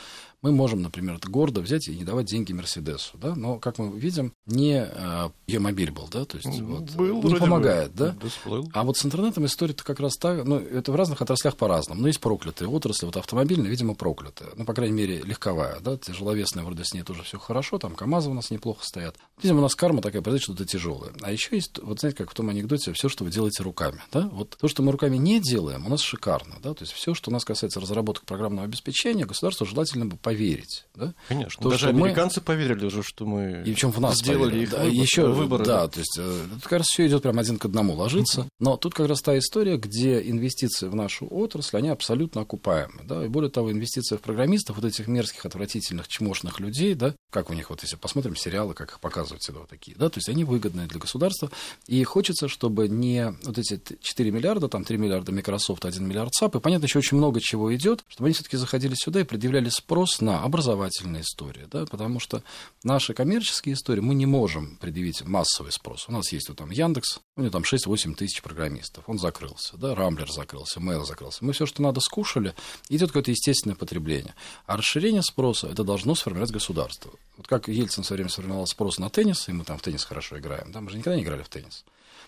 мы 0.45 0.53
можем, 0.53 0.83
например, 0.83 1.15
это 1.15 1.27
гордо 1.31 1.63
взять 1.63 1.89
и 1.89 1.97
не 1.97 2.05
давать 2.05 2.27
деньги 2.27 2.53
Мерседесу, 2.53 3.17
да, 3.17 3.35
но, 3.35 3.59
как 3.59 3.79
мы 3.79 3.99
видим, 3.99 4.35
не 4.45 4.77
а, 4.79 5.33
Е-мобиль 5.47 5.91
был, 5.91 6.07
да, 6.11 6.27
то 6.27 6.37
есть 6.37 6.61
вот, 6.61 6.91
Был, 6.91 7.15
не 7.15 7.21
вроде 7.21 7.35
бы. 7.37 7.41
помогает, 7.41 7.95
да? 7.95 8.15
Всплыл. 8.29 8.69
А 8.75 8.85
вот 8.85 8.99
с 8.99 9.07
интернетом 9.07 9.47
история-то 9.47 9.83
как 9.85 10.01
раз 10.01 10.17
так, 10.17 10.45
ну, 10.45 10.57
это 10.59 10.93
в 10.93 10.97
разных 10.97 11.23
отраслях 11.23 11.57
по-разному. 11.57 12.03
Но 12.03 12.09
есть 12.09 12.21
проклятые 12.21 12.69
отрасли, 12.69 13.07
вот 13.07 13.17
автомобильная, 13.17 13.71
видимо, 13.71 13.95
проклятая. 13.95 14.51
Ну, 14.55 14.67
по 14.67 14.75
крайней 14.75 14.95
мере, 14.95 15.23
легковая, 15.23 15.81
да, 15.81 15.97
тяжеловесная, 15.97 16.63
вроде 16.63 16.85
с 16.85 16.93
ней 16.93 17.05
тоже 17.05 17.23
все 17.23 17.39
хорошо, 17.39 17.79
там 17.79 17.95
КАМАЗы 17.95 18.29
у 18.29 18.35
нас 18.35 18.51
неплохо 18.51 18.85
стоят. 18.85 19.17
Видимо, 19.43 19.61
у 19.61 19.63
нас 19.63 19.75
карма 19.75 20.03
такая 20.03 20.21
произойдет, 20.21 20.45
что-то 20.45 20.67
тяжелое. 20.67 21.13
А 21.23 21.33
еще 21.33 21.57
есть, 21.57 21.79
вот 21.83 22.01
знаете, 22.01 22.19
как 22.19 22.31
в 22.31 22.35
том 22.35 22.51
анекдоте, 22.51 22.93
все, 22.93 23.09
что 23.09 23.25
вы 23.25 23.31
делаете 23.31 23.63
руками, 23.63 24.03
да, 24.13 24.29
вот 24.31 24.59
то, 24.61 24.69
что 24.69 24.83
мы 24.83 24.93
руками 24.93 25.17
не 25.17 25.41
делаем, 25.41 25.87
у 25.87 25.89
нас 25.89 26.03
шикарно, 26.03 26.57
да, 26.63 26.75
то 26.75 26.83
есть 26.83 26.93
все, 26.93 27.15
что 27.15 27.31
у 27.31 27.33
нас 27.33 27.47
касается 27.47 27.81
разработок 27.81 28.27
программного 28.27 28.67
обеспечения, 28.67 29.25
государству 29.25 29.65
желательно 29.65 30.05
бы 30.05 30.19
поверить, 30.35 30.85
да, 30.95 31.15
Конечно. 31.29 31.63
То, 31.63 31.71
Даже 31.71 31.87
что 31.87 31.95
мы- 31.95 32.03
американцы 32.07 32.41
поверили 32.41 32.85
уже, 32.87 33.03
что 33.03 33.25
мы 33.27 33.63
и 33.65 33.73
причем 33.73 33.91
в 33.93 34.01
нас 34.01 34.19
сделали 34.19 34.51
поверили. 34.51 34.63
их 34.65 34.71
да, 34.71 34.79
выбор, 34.79 34.93
еще 34.93 35.27
выборы. 35.29 35.65
Да, 35.65 35.89
то 35.89 35.99
есть 36.01 36.17
э, 36.19 36.41
тут 36.55 36.63
как 36.63 36.73
раз 36.73 36.87
все 36.87 37.07
идет 37.07 37.23
прям 37.23 37.39
один 37.39 37.59
к 37.59 37.65
одному 37.65 37.95
ложится. 37.95 38.49
Но 38.59 38.77
тут 38.77 38.95
как 38.95 39.09
раз 39.09 39.21
та 39.23 39.37
история, 39.39 39.77
где 39.77 40.21
инвестиции 40.29 40.89
в 40.89 40.95
нашу 40.95 41.27
отрасль, 41.31 41.77
они 41.79 41.89
абсолютно 41.89 42.43
окупаемы. 42.43 43.03
Да? 43.05 43.25
И 43.25 43.29
более 43.29 43.51
того, 43.51 43.71
инвестиции 43.73 44.17
в 44.17 44.21
программистов, 44.21 44.77
вот 44.77 44.85
этих 44.85 45.07
мерзких, 45.07 45.47
отвратительных, 45.47 46.09
чмошных 46.09 46.61
людей, 46.61 46.95
да, 46.95 47.15
как 47.31 47.51
у 47.51 47.55
них, 47.55 47.71
вот 47.71 47.83
если 47.83 47.97
посмотрим 47.97 48.37
сериалы, 48.37 48.75
как 48.75 48.91
их 48.93 49.01
показывают 49.01 49.43
всегда 49.43 49.61
вот 49.61 49.69
такие, 49.69 49.97
да, 49.97 50.09
то 50.09 50.19
есть 50.19 50.29
они 50.29 50.45
выгодны 50.45 50.87
для 50.87 50.99
государства. 51.01 51.51
И 51.87 52.03
хочется, 52.05 52.49
чтобы 52.49 52.89
не 52.89 53.35
вот 53.45 53.59
эти 53.59 53.77
т- 53.77 53.97
4 54.01 54.31
миллиарда, 54.31 54.69
там 54.69 54.85
3 54.85 54.97
миллиарда 54.97 55.33
Microsoft, 55.33 55.85
1 55.85 56.07
миллиард 56.07 56.31
SAP, 56.41 56.57
и 56.59 56.61
понятно, 56.61 56.87
еще 56.87 56.99
очень 56.99 57.17
много 57.17 57.41
чего 57.41 57.75
идет, 57.75 58.05
чтобы 58.09 58.27
они 58.29 58.35
все-таки 58.35 58.57
заходили 58.57 58.95
сюда 58.97 59.21
и 59.21 59.25
предъявляли 59.25 59.69
спрос 59.69 60.21
на 60.25 60.43
образовательные 60.43 61.23
истории, 61.23 61.67
да, 61.71 61.87
потому 61.87 62.19
что 62.19 62.43
наши 62.83 63.15
коммерческие 63.15 63.75
истории 63.75 64.01
мы 64.01 64.15
не 64.15 64.27
можем 64.27 64.77
предъявить 64.77 65.23
массовый 65.23 65.73
спрос. 65.73 66.07
У 66.09 66.13
нас 66.13 66.33
есть 66.33 66.49
вот 66.49 66.59
там 66.59 66.71
Яндекс, 66.71 67.21
у 67.37 67.43
него 67.43 67.51
там 67.51 67.63
6-8 67.63 68.15
тысяч 68.15 68.43
программистов, 68.43 69.05
он 69.07 69.19
закрылся, 69.19 69.77
да, 69.77 69.95
Рамблер 69.95 70.31
закрылся, 70.31 70.81
Mail 70.81 71.05
закрылся. 71.05 71.45
Мы 71.45 71.53
все, 71.53 71.67
что 71.67 71.83
надо, 71.83 72.01
скушали, 72.01 72.55
идет 72.89 73.11
какое-то 73.11 73.31
естественное 73.31 73.77
потребление. 73.77 74.35
А 74.67 74.77
расширение 74.77 75.23
спроса 75.23 75.69
это 75.69 75.85
должно 75.85 76.15
сформировать 76.15 76.53
государство. 76.53 77.13
Вот 77.37 77.47
как 77.47 77.69
Ельцин 77.69 78.03
в 78.03 78.07
свое 78.07 78.19
время 78.19 78.31
сформировал 78.31 78.67
спрос 78.67 78.99
на 78.99 79.11
теннис, 79.11 79.49
и 79.49 79.53
мы 79.53 79.65
там 79.65 79.79
в 79.79 79.83
теннис 79.83 80.05
хорошо 80.05 80.39
играем, 80.39 80.73
да, 80.73 80.81
мы 80.81 80.91
же 80.91 80.99
никогда 80.99 81.17
не 81.17 81.23
играли 81.23 81.43
в 81.43 81.49
теннис. 81.49 81.85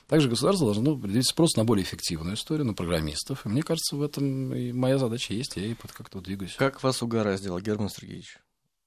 Также 0.08 0.28
государство 0.28 0.66
должно 0.72 0.96
предъявить 0.96 1.28
спрос 1.28 1.56
на 1.56 1.64
более 1.64 1.84
эффективную 1.84 2.36
историю, 2.36 2.66
на 2.66 2.74
программистов. 2.74 3.44
И 3.44 3.48
мне 3.48 3.62
кажется, 3.62 3.96
в 3.96 4.02
этом 4.02 4.54
и 4.54 4.72
моя 4.72 4.98
задача 4.98 5.34
есть, 5.34 5.56
я 5.56 5.66
и 5.66 5.74
под 5.74 5.92
как-то 5.92 6.20
двигаюсь. 6.20 6.54
Как 6.56 6.82
вас 6.82 7.02
угораздило, 7.02 7.60
Герман 7.60 7.88
Сергеевич? 7.88 8.38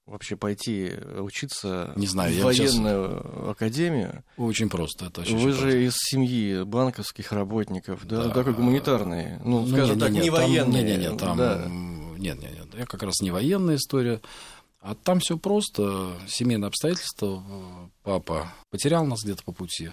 Вообще 0.06 0.34
пойти 0.34 0.92
учиться 1.18 1.92
Не 1.94 2.06
знаю, 2.08 2.32
в 2.32 2.36
я 2.36 2.52
сейчас- 2.52 2.72
военную 2.74 3.50
академию. 3.50 4.24
Очень 4.36 4.68
просто, 4.68 5.06
это 5.06 5.20
очень 5.20 5.36
Вы 5.38 5.50
очень 5.50 5.60
же 5.60 5.84
из 5.86 5.92
семьи 5.96 6.64
банковских 6.64 7.30
работников, 7.30 8.04
да, 8.06 8.24
Да. 8.24 8.30
такой 8.30 8.54
гуманитарный. 8.54 9.38
Ну, 9.44 9.60
Ну, 9.60 9.68
скажем 9.68 9.94
не, 9.96 10.00
так, 10.00 10.10
не, 10.10 10.20
не 10.20 10.30
военный. 10.30 10.82
Не, 10.82 10.96
не, 10.96 11.08
не, 11.10 11.16
там, 11.16 11.36
да. 11.36 11.64
нет, 12.18 12.40
нет, 12.40 12.52
нет, 12.52 12.66
я 12.76 12.86
как 12.86 13.02
раз 13.04 13.20
не 13.20 13.30
военная 13.30 13.76
история, 13.76 14.20
а 14.80 14.96
там 14.96 15.20
все 15.20 15.36
просто, 15.38 16.12
семейные 16.26 16.68
обстоятельства, 16.68 17.44
э, 17.48 17.88
папа 18.02 18.52
потерял 18.70 19.04
нас 19.06 19.22
где-то 19.22 19.44
по 19.44 19.52
пути, 19.52 19.90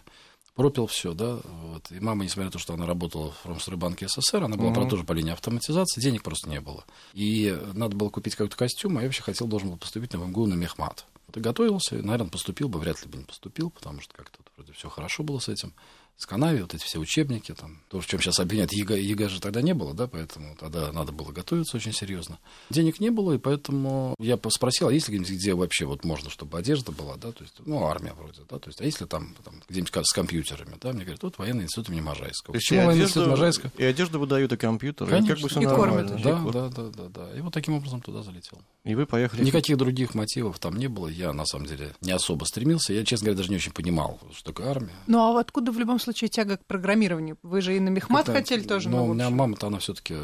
пропил 0.58 0.88
все, 0.88 1.14
да, 1.14 1.40
вот, 1.44 1.90
и 1.92 2.00
мама, 2.02 2.26
несмотря 2.26 2.46
на 2.46 2.52
то, 2.52 2.60
что 2.60 2.74
она 2.74 2.86
работала 2.86 3.32
в 3.32 3.44
Промстройбанке 3.44 4.08
СССР, 4.10 4.44
она 4.44 4.58
была, 4.58 4.68
Мгм. 4.68 4.74
правда, 4.74 4.90
тоже 4.90 5.04
по 5.06 5.14
линии 5.14 5.32
автоматизации, 5.32 6.02
денег 6.02 6.24
просто 6.24 6.50
не 6.50 6.60
было, 6.60 6.84
и 7.14 7.58
надо 7.74 7.96
было 7.96 8.10
купить 8.10 8.36
какой-то 8.36 8.58
костюм, 8.58 8.98
а 8.98 9.02
я 9.02 9.08
вообще 9.08 9.22
хотел, 9.22 9.48
должен 9.48 9.70
был 9.70 9.78
поступить 9.78 10.12
на 10.14 10.18
МГУ 10.18 10.48
на 10.48 10.56
мехмат. 10.56 11.06
Вот 11.28 11.38
и 11.38 11.40
готовился, 11.40 11.98
и, 11.98 12.02
наверное, 12.02 12.30
поступил 12.30 12.70
бы, 12.70 12.80
вряд 12.80 13.02
ли 13.04 13.10
бы 13.10 13.18
не 13.18 13.24
поступил, 13.24 13.70
потому 13.70 14.02
что 14.02 14.14
как-то 14.16 14.40
вроде 14.58 14.74
все 14.74 14.90
хорошо 14.90 15.24
было 15.24 15.40
с 15.40 15.48
этим. 15.48 15.74
Сканави, 16.18 16.62
вот 16.62 16.74
эти 16.74 16.84
все 16.84 16.98
учебники, 16.98 17.54
там, 17.54 17.80
то, 17.90 18.02
в 18.02 18.08
чем 18.08 18.20
сейчас 18.20 18.40
обвиняют, 18.40 18.74
ЕГЭ, 18.74 19.00
ЕГЭ 19.00 19.30
же 19.30 19.40
тогда 19.40 19.62
не 19.62 19.74
было, 19.74 19.94
да, 19.94 20.08
поэтому 20.08 20.56
тогда 20.60 20.92
надо 20.92 21.12
было 21.12 21.32
готовиться 21.32 21.78
очень 21.78 21.94
серьезно. 21.94 22.40
Денег 22.72 23.00
не 23.00 23.12
было, 23.12 23.34
и 23.34 23.38
поэтому 23.38 24.16
я 24.18 24.40
спросил, 24.50 24.88
а 24.88 24.94
есть 24.94 25.10
ли 25.10 25.20
где-нибудь, 25.20 25.40
где 25.40 25.54
вообще 25.54 25.86
вот 25.86 26.04
можно, 26.04 26.32
чтобы 26.32 26.58
одежда 26.58 26.92
была, 26.92 27.18
да, 27.18 27.32
то 27.32 27.44
есть, 27.44 27.54
ну, 27.66 27.86
армия 27.86 28.14
вроде, 28.14 28.42
да, 28.50 28.58
то 28.58 28.68
есть, 28.68 28.82
а 28.82 28.86
если 28.86 29.06
там, 29.06 29.36
там 29.44 29.62
где-нибудь 29.70 29.94
с 30.04 30.12
компьютерами, 30.12 30.76
да, 30.82 30.92
мне 30.92 31.04
говорят, 31.04 31.22
вот 31.22 31.38
военный 31.38 31.66
институт 31.66 31.90
имени 31.90 32.02
Можайского. 32.02 32.54
То 32.54 32.58
есть 32.58 32.66
и 32.66 32.70
Почему 32.70 32.88
военный 32.88 33.04
институт 33.04 33.24
одежду, 33.24 33.30
Можайского? 33.30 33.72
и 33.78 33.84
одежду 33.84 34.20
выдают, 34.20 34.54
и 34.54 34.58
компьютер, 34.58 35.08
Конечно, 35.08 35.26
и 35.26 35.36
как 35.36 35.44
бы 35.44 35.50
все 35.50 35.62
и 35.62 35.66
нормально. 35.66 36.08
кормят. 36.08 36.20
И 36.20 36.24
Да, 36.24 36.52
да, 36.52 36.70
да, 36.70 36.90
да, 36.90 37.10
да. 37.10 37.38
И 37.38 37.42
вот 37.42 37.54
таким 37.54 37.76
образом 37.76 38.02
туда 38.02 38.24
залетел. 38.24 38.60
И 38.86 38.96
вы 38.96 39.06
поехали. 39.06 39.44
Никаких 39.44 39.78
других 39.78 40.16
мотивов 40.16 40.58
там 40.60 40.78
не 40.78 40.88
было. 40.88 41.08
Я, 41.08 41.34
на 41.34 41.46
самом 41.46 41.68
деле, 41.68 41.94
не 42.02 42.12
особо 42.12 42.46
стремился. 42.46 42.94
Я, 42.94 43.06
честно 43.06 43.26
говоря, 43.26 43.38
даже 43.38 43.50
не 43.50 43.58
очень 43.58 43.74
понимал, 43.74 44.20
что 44.34 44.52
такое 44.52 44.72
армия. 44.72 44.96
Ну 45.06 45.20
а 45.20 45.40
откуда 45.40 45.72
в 45.72 45.78
любом 45.78 46.00
случае 46.08 46.30
тяга 46.30 46.58
к 46.58 46.66
программированию? 46.66 47.38
Вы 47.44 47.62
же 47.62 47.76
и 47.76 47.80
на 47.80 47.90
мехмат 47.90 48.26
Как-то, 48.26 48.40
хотели 48.40 48.64
тоже, 48.64 48.90
Но 48.90 49.06
у 49.06 49.14
меня 49.14 49.30
мама-то, 49.30 49.68
она 49.68 49.80
все-таки, 49.80 50.16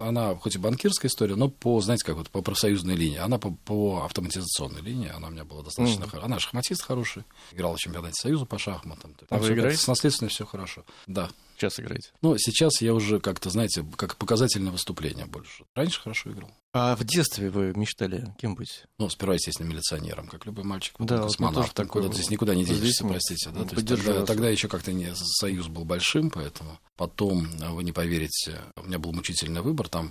она 0.00 0.34
хоть 0.34 0.54
и 0.56 0.58
банкирская 0.58 1.08
история, 1.10 1.36
но 1.36 1.48
по, 1.48 1.80
знаете, 1.80 2.04
как 2.04 2.16
вот 2.16 2.30
по 2.30 2.42
профсоюзной 2.42 2.96
линии. 2.96 3.18
Она 3.18 3.38
по, 3.38 3.50
по 3.50 4.02
автоматизационной 4.04 4.80
линии, 4.82 5.08
она 5.08 5.28
у 5.28 5.30
меня 5.30 5.44
была 5.44 5.62
достаточно 5.62 6.00
Мгм. 6.00 6.10
хорошая. 6.10 6.26
Она 6.26 6.38
шахматист 6.38 6.82
хороший, 6.82 7.24
играла 7.52 7.76
в 7.76 7.78
чемпионате 7.80 8.14
Союза 8.20 8.44
по 8.46 8.58
шахматам. 8.58 9.14
А 9.22 9.26
Там 9.26 9.38
вы 9.38 9.44
всё 9.44 9.48
как-то 9.54 9.60
играете? 9.60 9.82
С 9.82 9.86
наследственностью 9.86 10.46
все 10.46 10.50
хорошо. 10.50 10.84
Да. 11.06 11.30
сейчас 11.56 11.78
играете? 11.78 12.10
Ну, 12.22 12.36
сейчас 12.38 12.80
я 12.80 12.94
уже 12.94 13.20
как-то, 13.20 13.50
знаете, 13.50 13.84
как 13.96 14.16
показательное 14.16 14.72
выступление 14.72 15.26
больше. 15.26 15.64
Раньше 15.74 16.00
хорошо 16.00 16.30
играл. 16.32 16.50
А 16.72 16.94
в 16.96 17.02
детстве 17.04 17.50
вы 17.50 17.72
мечтали 17.74 18.32
кем 18.40 18.54
быть? 18.54 18.84
Ну, 18.98 19.10
сперва, 19.10 19.34
естественно, 19.34 19.66
милиционером, 19.66 20.28
как 20.28 20.46
любой 20.46 20.62
мальчик. 20.64 20.94
Да, 21.00 21.16
вот 21.18 21.32
космонавтом. 21.32 21.62
тоже 21.64 21.74
такой 21.74 22.12
здесь 22.14 22.30
никуда 22.30 22.54
не 22.54 22.64
денешься, 22.64 23.04
простите. 23.04 23.50
Да? 23.50 23.64
То 23.64 23.74
есть 23.74 23.88
тогда, 23.88 24.24
тогда 24.24 24.48
еще 24.48 24.68
как-то 24.68 24.92
не, 24.92 25.12
союз 25.14 25.66
был 25.66 25.84
большим, 25.84 26.30
поэтому 26.30 26.78
потом, 26.96 27.48
а, 27.60 27.72
вы 27.72 27.82
не 27.82 27.90
поверите, 27.92 28.60
у 28.76 28.84
меня 28.84 28.98
был 29.00 29.12
мучительный 29.12 29.62
выбор. 29.62 29.88
Там 29.90 30.10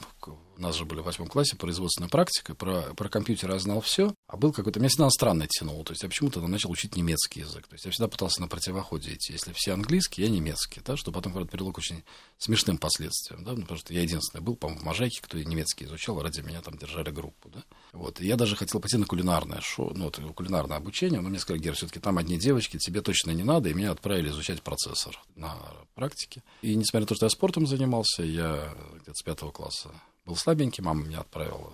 у 0.59 0.61
нас 0.61 0.75
же 0.75 0.83
были 0.83 0.99
в 0.99 1.05
восьмом 1.05 1.29
классе 1.29 1.55
производственная 1.55 2.09
практика. 2.09 2.53
Про, 2.53 2.81
про 2.95 3.09
компьютер 3.09 3.51
я 3.51 3.59
знал 3.59 3.79
все, 3.79 4.13
а 4.27 4.35
был 4.35 4.51
какой-то... 4.51 4.79
Меня 4.79 4.89
всегда 4.89 5.05
на 5.05 5.11
странное 5.11 5.47
тянуло. 5.47 5.85
То 5.85 5.93
есть 5.93 6.03
я 6.03 6.09
почему-то 6.09 6.45
начал 6.45 6.69
учить 6.69 6.97
немецкий 6.97 7.39
язык. 7.39 7.65
То 7.67 7.75
есть 7.75 7.85
я 7.85 7.91
всегда 7.91 8.09
пытался 8.09 8.41
на 8.41 8.49
противоходе 8.49 9.13
идти. 9.13 9.31
Если 9.31 9.53
все 9.53 9.71
английский, 9.71 10.21
я 10.21 10.29
немецкий. 10.29 10.81
Да? 10.83 10.97
Что 10.97 11.13
потом, 11.13 11.31
правда, 11.31 11.49
привело 11.49 11.71
к 11.71 11.77
очень 11.77 12.03
смешным 12.37 12.77
последствиям. 12.77 13.45
Да? 13.45 13.53
Ну, 13.53 13.61
потому 13.61 13.79
что 13.79 13.93
я 13.93 14.01
единственный 14.01 14.41
был, 14.41 14.57
по-моему, 14.57 14.81
в 14.81 14.83
Можайке, 14.83 15.21
кто 15.21 15.37
немецкий 15.37 15.85
изучал. 15.85 16.21
Ради 16.21 16.41
меня 16.41 16.61
там 16.61 16.77
держали 16.77 17.09
группу. 17.09 17.49
Да? 17.49 17.63
Вот. 17.93 18.19
И 18.19 18.27
я 18.27 18.35
даже 18.35 18.57
хотел 18.57 18.81
пойти 18.81 18.97
на 18.97 19.05
кулинарное 19.05 19.61
шоу, 19.61 19.93
ну, 19.95 20.05
вот, 20.05 20.19
кулинарное 20.35 20.75
обучение, 20.75 21.21
но 21.21 21.29
мне 21.29 21.39
сказали, 21.39 21.61
Гер, 21.61 21.75
все-таки 21.75 22.01
там 22.01 22.17
одни 22.17 22.37
девочки, 22.37 22.77
тебе 22.77 23.01
точно 23.01 23.31
не 23.31 23.43
надо, 23.43 23.69
и 23.69 23.73
меня 23.73 23.91
отправили 23.91 24.27
изучать 24.29 24.61
процессор 24.61 25.17
на 25.35 25.55
практике. 25.95 26.43
И 26.61 26.75
несмотря 26.75 27.01
на 27.01 27.07
то, 27.07 27.15
что 27.15 27.25
я 27.27 27.29
спортом 27.29 27.65
занимался, 27.65 28.23
я 28.23 28.73
где-то 28.95 29.15
с 29.15 29.23
пятого 29.23 29.51
класса 29.51 29.89
был 30.29 30.35
слабенький, 30.35 30.83
мама 30.83 31.03
меня 31.03 31.21
отправила 31.21 31.73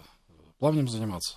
плавнем 0.59 0.87
заниматься 0.87 1.35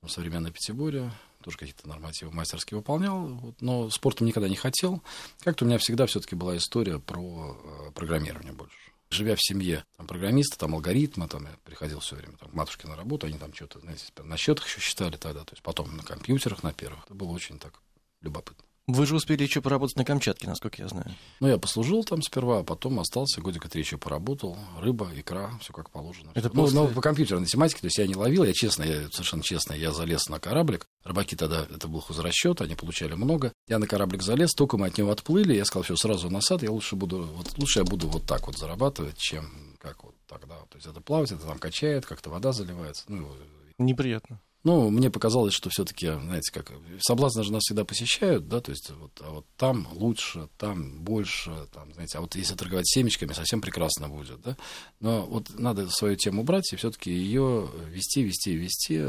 в 0.00 0.08
современной 0.08 0.50
пятиборе, 0.50 1.10
тоже 1.42 1.58
какие-то 1.58 1.86
нормативы 1.86 2.32
мастерски 2.32 2.72
выполнял, 2.74 3.26
вот, 3.26 3.60
но 3.60 3.90
спортом 3.90 4.26
никогда 4.26 4.48
не 4.48 4.56
хотел. 4.56 5.02
Как-то 5.40 5.64
у 5.64 5.68
меня 5.68 5.76
всегда 5.76 6.06
все-таки 6.06 6.34
была 6.34 6.56
история 6.56 6.98
про 6.98 7.54
э, 7.54 7.90
программирование 7.92 8.52
больше. 8.52 8.76
Живя 9.10 9.36
в 9.36 9.42
семье 9.42 9.84
там, 9.98 10.06
программиста, 10.06 10.58
там 10.58 10.74
алгоритмы, 10.74 11.28
там 11.28 11.44
я 11.44 11.52
приходил 11.64 12.00
все 12.00 12.16
время 12.16 12.38
там, 12.38 12.48
к 12.48 12.54
матушке 12.54 12.88
на 12.88 12.96
работу, 12.96 13.26
они 13.26 13.36
там 13.36 13.52
что-то, 13.52 13.80
знаете, 13.80 14.04
на 14.16 14.38
счетах 14.38 14.66
еще 14.66 14.80
считали 14.80 15.16
тогда, 15.18 15.44
то 15.44 15.52
есть 15.52 15.62
потом 15.62 15.94
на 15.96 16.02
компьютерах 16.02 16.62
на 16.62 16.72
первых. 16.72 17.04
Это 17.04 17.14
было 17.14 17.30
очень 17.30 17.58
так 17.58 17.74
любопытно. 18.22 18.64
Вы 18.88 19.04
же 19.04 19.14
успели 19.16 19.42
еще 19.42 19.60
поработать 19.60 19.96
на 19.96 20.04
Камчатке, 20.06 20.48
насколько 20.48 20.80
я 20.80 20.88
знаю. 20.88 21.14
Ну, 21.40 21.48
я 21.48 21.58
послужил 21.58 22.04
там 22.04 22.22
сперва, 22.22 22.60
а 22.60 22.64
потом 22.64 22.98
остался, 23.00 23.42
годика 23.42 23.68
три 23.68 23.82
еще 23.82 23.98
поработал. 23.98 24.56
Рыба, 24.80 25.10
икра, 25.14 25.50
все 25.60 25.74
как 25.74 25.90
положено. 25.90 26.32
Это 26.34 26.48
ну, 26.54 26.62
после- 26.62 26.80
ну, 26.80 26.88
по 26.88 27.02
компьютерной 27.02 27.46
тематике, 27.46 27.82
то 27.82 27.86
есть 27.88 27.98
я 27.98 28.06
не 28.06 28.14
ловил, 28.14 28.44
я 28.44 28.54
честно, 28.54 28.84
я 28.84 29.08
совершенно 29.12 29.42
честно, 29.42 29.74
я 29.74 29.92
залез 29.92 30.30
на 30.30 30.40
кораблик. 30.40 30.86
Рыбаки 31.04 31.36
тогда, 31.36 31.66
это 31.70 31.86
был 31.86 32.00
хозрасчет, 32.00 32.62
они 32.62 32.76
получали 32.76 33.12
много. 33.12 33.52
Я 33.68 33.78
на 33.78 33.86
кораблик 33.86 34.22
залез, 34.22 34.52
только 34.54 34.78
мы 34.78 34.86
от 34.86 34.96
него 34.96 35.10
отплыли, 35.10 35.54
я 35.54 35.66
сказал, 35.66 35.82
все, 35.82 35.94
сразу 35.96 36.30
на 36.30 36.40
сад, 36.40 36.62
я 36.62 36.72
лучше 36.72 36.96
буду, 36.96 37.24
вот, 37.24 37.58
лучше 37.58 37.80
я 37.80 37.84
буду 37.84 38.08
вот 38.08 38.24
так 38.24 38.46
вот 38.46 38.56
зарабатывать, 38.56 39.18
чем 39.18 39.76
как 39.78 40.02
вот 40.02 40.14
тогда. 40.26 40.54
То 40.70 40.76
есть 40.76 40.86
это 40.86 41.02
плавать, 41.02 41.30
это 41.30 41.44
там 41.44 41.58
качает, 41.58 42.06
как-то 42.06 42.30
вода 42.30 42.52
заливается. 42.52 43.04
Ну, 43.08 43.28
Неприятно. 43.78 44.40
Ну, 44.68 44.90
мне 44.90 45.10
показалось, 45.10 45.54
что 45.54 45.70
все-таки, 45.70 46.08
знаете, 46.08 46.52
как 46.52 46.70
соблазны 47.00 47.42
же 47.42 47.52
нас 47.52 47.62
всегда 47.62 47.86
посещают, 47.86 48.48
да, 48.48 48.60
то 48.60 48.70
есть 48.70 48.90
вот, 48.90 49.12
а 49.24 49.30
вот 49.30 49.46
там 49.56 49.88
лучше, 49.92 50.50
там 50.58 51.00
больше, 51.00 51.66
там, 51.72 51.90
знаете, 51.94 52.18
а 52.18 52.20
вот 52.20 52.36
если 52.36 52.54
торговать 52.54 52.86
семечками, 52.86 53.32
совсем 53.32 53.62
прекрасно 53.62 54.10
будет, 54.10 54.42
да. 54.42 54.58
Но 55.00 55.24
вот 55.24 55.58
надо 55.58 55.88
свою 55.88 56.16
тему 56.16 56.42
брать 56.42 56.70
и 56.74 56.76
все-таки 56.76 57.10
ее 57.10 57.66
вести, 57.88 58.22
вести, 58.22 58.54
вести, 58.56 59.02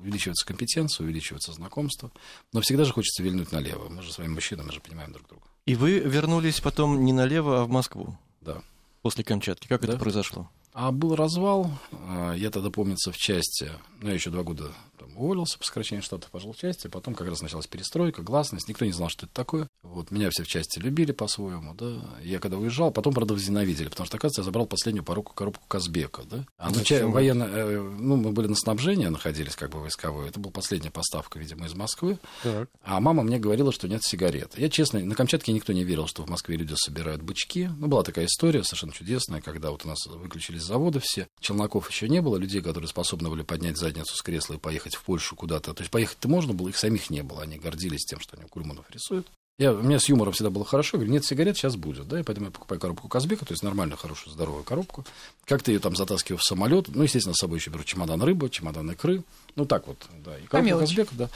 увеличивается 0.00 0.46
компетенция, 0.46 1.04
увеличивается 1.04 1.52
знакомство, 1.52 2.12
но 2.52 2.60
всегда 2.60 2.84
же 2.84 2.92
хочется 2.92 3.24
вильнуть 3.24 3.50
налево. 3.50 3.88
Мы 3.88 4.02
же 4.02 4.12
с 4.12 4.18
вами 4.18 4.28
мужчины, 4.28 4.62
мы 4.62 4.70
же 4.70 4.80
понимаем 4.80 5.12
друг 5.12 5.26
друга. 5.26 5.42
И 5.66 5.74
вы 5.74 5.98
вернулись 5.98 6.60
потом 6.60 7.04
не 7.04 7.12
налево, 7.12 7.62
а 7.62 7.64
в 7.64 7.68
Москву 7.70 8.16
Да. 8.40 8.62
после 9.02 9.24
Камчатки. 9.24 9.66
Как 9.66 9.82
это 9.82 9.94
Да. 9.94 9.98
произошло? 9.98 10.48
А 10.74 10.90
был 10.90 11.16
развал, 11.16 11.70
а, 11.92 12.32
я 12.32 12.50
тогда, 12.50 12.70
помнится, 12.70 13.12
в 13.12 13.16
части, 13.18 13.70
ну, 14.00 14.08
я 14.08 14.14
еще 14.14 14.30
два 14.30 14.42
года 14.42 14.72
уволился 15.16 15.58
по 15.58 15.64
сокращению 15.64 16.02
штатов, 16.02 16.30
пошел 16.30 16.52
в 16.52 16.56
части, 16.56 16.88
потом 16.88 17.14
как 17.14 17.28
раз 17.28 17.42
началась 17.42 17.66
перестройка, 17.66 18.22
гласность, 18.22 18.68
никто 18.68 18.84
не 18.84 18.92
знал, 18.92 19.08
что 19.08 19.26
это 19.26 19.34
такое. 19.34 19.68
Вот, 19.92 20.10
меня 20.10 20.30
все 20.30 20.42
в 20.42 20.48
части 20.48 20.78
любили 20.78 21.12
по-своему, 21.12 21.74
да. 21.74 22.00
Я 22.22 22.38
когда 22.38 22.56
уезжал, 22.56 22.90
потом, 22.90 23.12
правда, 23.12 23.34
возненавидели, 23.34 23.88
потому 23.88 24.06
что, 24.06 24.16
оказывается, 24.16 24.40
я 24.40 24.44
забрал 24.44 24.64
последнюю 24.64 25.04
коробку, 25.04 25.34
коробку 25.34 25.66
Казбека, 25.68 26.22
да. 26.24 26.46
А 26.56 26.70
ну, 26.70 26.76
Зачем 26.76 27.00
ча- 27.00 27.06
вы? 27.06 27.12
военно, 27.12 27.44
э, 27.44 27.78
ну, 27.98 28.16
мы 28.16 28.32
были 28.32 28.46
на 28.46 28.54
снабжении, 28.54 29.06
находились 29.06 29.54
как 29.54 29.70
бы 29.70 29.80
войсковой, 29.80 30.28
это 30.28 30.40
была 30.40 30.50
последняя 30.50 30.90
поставка, 30.90 31.38
видимо, 31.38 31.66
из 31.66 31.74
Москвы. 31.74 32.18
Так. 32.42 32.70
А 32.82 33.00
мама 33.00 33.22
мне 33.22 33.38
говорила, 33.38 33.70
что 33.70 33.86
нет 33.86 34.02
сигарет. 34.02 34.56
Я, 34.56 34.70
честно, 34.70 35.00
на 35.00 35.14
Камчатке 35.14 35.52
никто 35.52 35.74
не 35.74 35.84
верил, 35.84 36.06
что 36.06 36.22
в 36.22 36.30
Москве 36.30 36.56
люди 36.56 36.72
собирают 36.74 37.20
бычки. 37.20 37.68
Ну, 37.76 37.88
была 37.88 38.02
такая 38.02 38.24
история 38.24 38.64
совершенно 38.64 38.92
чудесная, 38.94 39.42
когда 39.42 39.72
вот 39.72 39.84
у 39.84 39.88
нас 39.88 40.06
выключились 40.06 40.62
заводы 40.62 41.00
все. 41.00 41.28
Челноков 41.40 41.90
еще 41.90 42.08
не 42.08 42.22
было, 42.22 42.38
людей, 42.38 42.62
которые 42.62 42.88
способны 42.88 43.28
были 43.28 43.42
поднять 43.42 43.76
задницу 43.76 44.16
с 44.16 44.22
кресла 44.22 44.54
и 44.54 44.58
поехать 44.58 44.94
в 44.94 45.02
Польшу 45.02 45.36
куда-то. 45.36 45.74
То 45.74 45.82
есть 45.82 45.90
поехать-то 45.90 46.28
можно 46.28 46.54
было, 46.54 46.68
их 46.68 46.78
самих 46.78 47.10
не 47.10 47.22
было. 47.22 47.42
Они 47.42 47.58
гордились 47.58 48.06
тем, 48.06 48.20
что 48.20 48.38
они 48.38 48.48
Кульманов 48.48 48.90
рисуют. 48.90 49.26
Я, 49.58 49.72
у 49.72 49.82
меня 49.82 50.00
с 50.00 50.08
юмором 50.08 50.32
всегда 50.32 50.50
было 50.50 50.64
хорошо. 50.64 50.96
Говорю, 50.96 51.12
нет 51.12 51.24
сигарет, 51.24 51.56
сейчас 51.56 51.76
будет. 51.76 52.08
Да, 52.08 52.18
и 52.18 52.22
поэтому 52.22 52.46
я 52.46 52.52
покупаю 52.52 52.80
коробку 52.80 53.08
Казбека, 53.08 53.44
то 53.44 53.52
есть 53.52 53.62
нормальную, 53.62 53.98
хорошую, 53.98 54.32
здоровую 54.32 54.64
коробку. 54.64 55.04
Как-то 55.44 55.70
ее 55.70 55.78
там 55.78 55.94
затаскиваю 55.94 56.38
в 56.38 56.42
самолет. 56.42 56.88
Ну, 56.88 57.02
естественно, 57.02 57.34
с 57.34 57.38
собой 57.38 57.58
еще 57.58 57.70
беру 57.70 57.84
чемодан 57.84 58.22
рыбы, 58.22 58.48
чемодан 58.48 58.90
икры. 58.90 59.22
Ну, 59.54 59.66
так 59.66 59.86
вот, 59.86 59.98
да. 60.24 60.38
И 60.38 60.46
коробку. 60.46 60.78
Казбека, 60.78 61.14
да. 61.14 61.30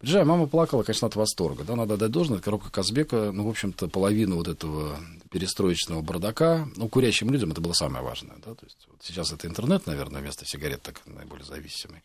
Приезжаю, 0.00 0.26
мама 0.26 0.46
плакала, 0.46 0.82
конечно, 0.82 1.08
от 1.08 1.14
восторга. 1.14 1.62
Да, 1.62 1.76
надо 1.76 1.96
дать 1.96 2.10
должное. 2.10 2.40
Коробка 2.40 2.70
Казбека, 2.70 3.32
ну, 3.32 3.46
в 3.46 3.48
общем-то, 3.50 3.86
половину 3.88 4.36
вот 4.36 4.48
этого 4.48 4.98
перестроечного 5.30 6.02
бардака. 6.02 6.68
Ну, 6.76 6.88
курящим 6.88 7.30
людям 7.30 7.52
это 7.52 7.60
было 7.60 7.74
самое 7.74 8.02
важное. 8.02 8.36
Да? 8.44 8.54
То 8.54 8.64
есть, 8.64 8.88
вот 8.90 8.98
сейчас 9.02 9.32
это 9.32 9.46
интернет, 9.46 9.86
наверное, 9.86 10.20
вместо 10.20 10.44
сигарет 10.44 10.82
так 10.82 11.00
наиболее 11.06 11.44
зависимый. 11.44 12.02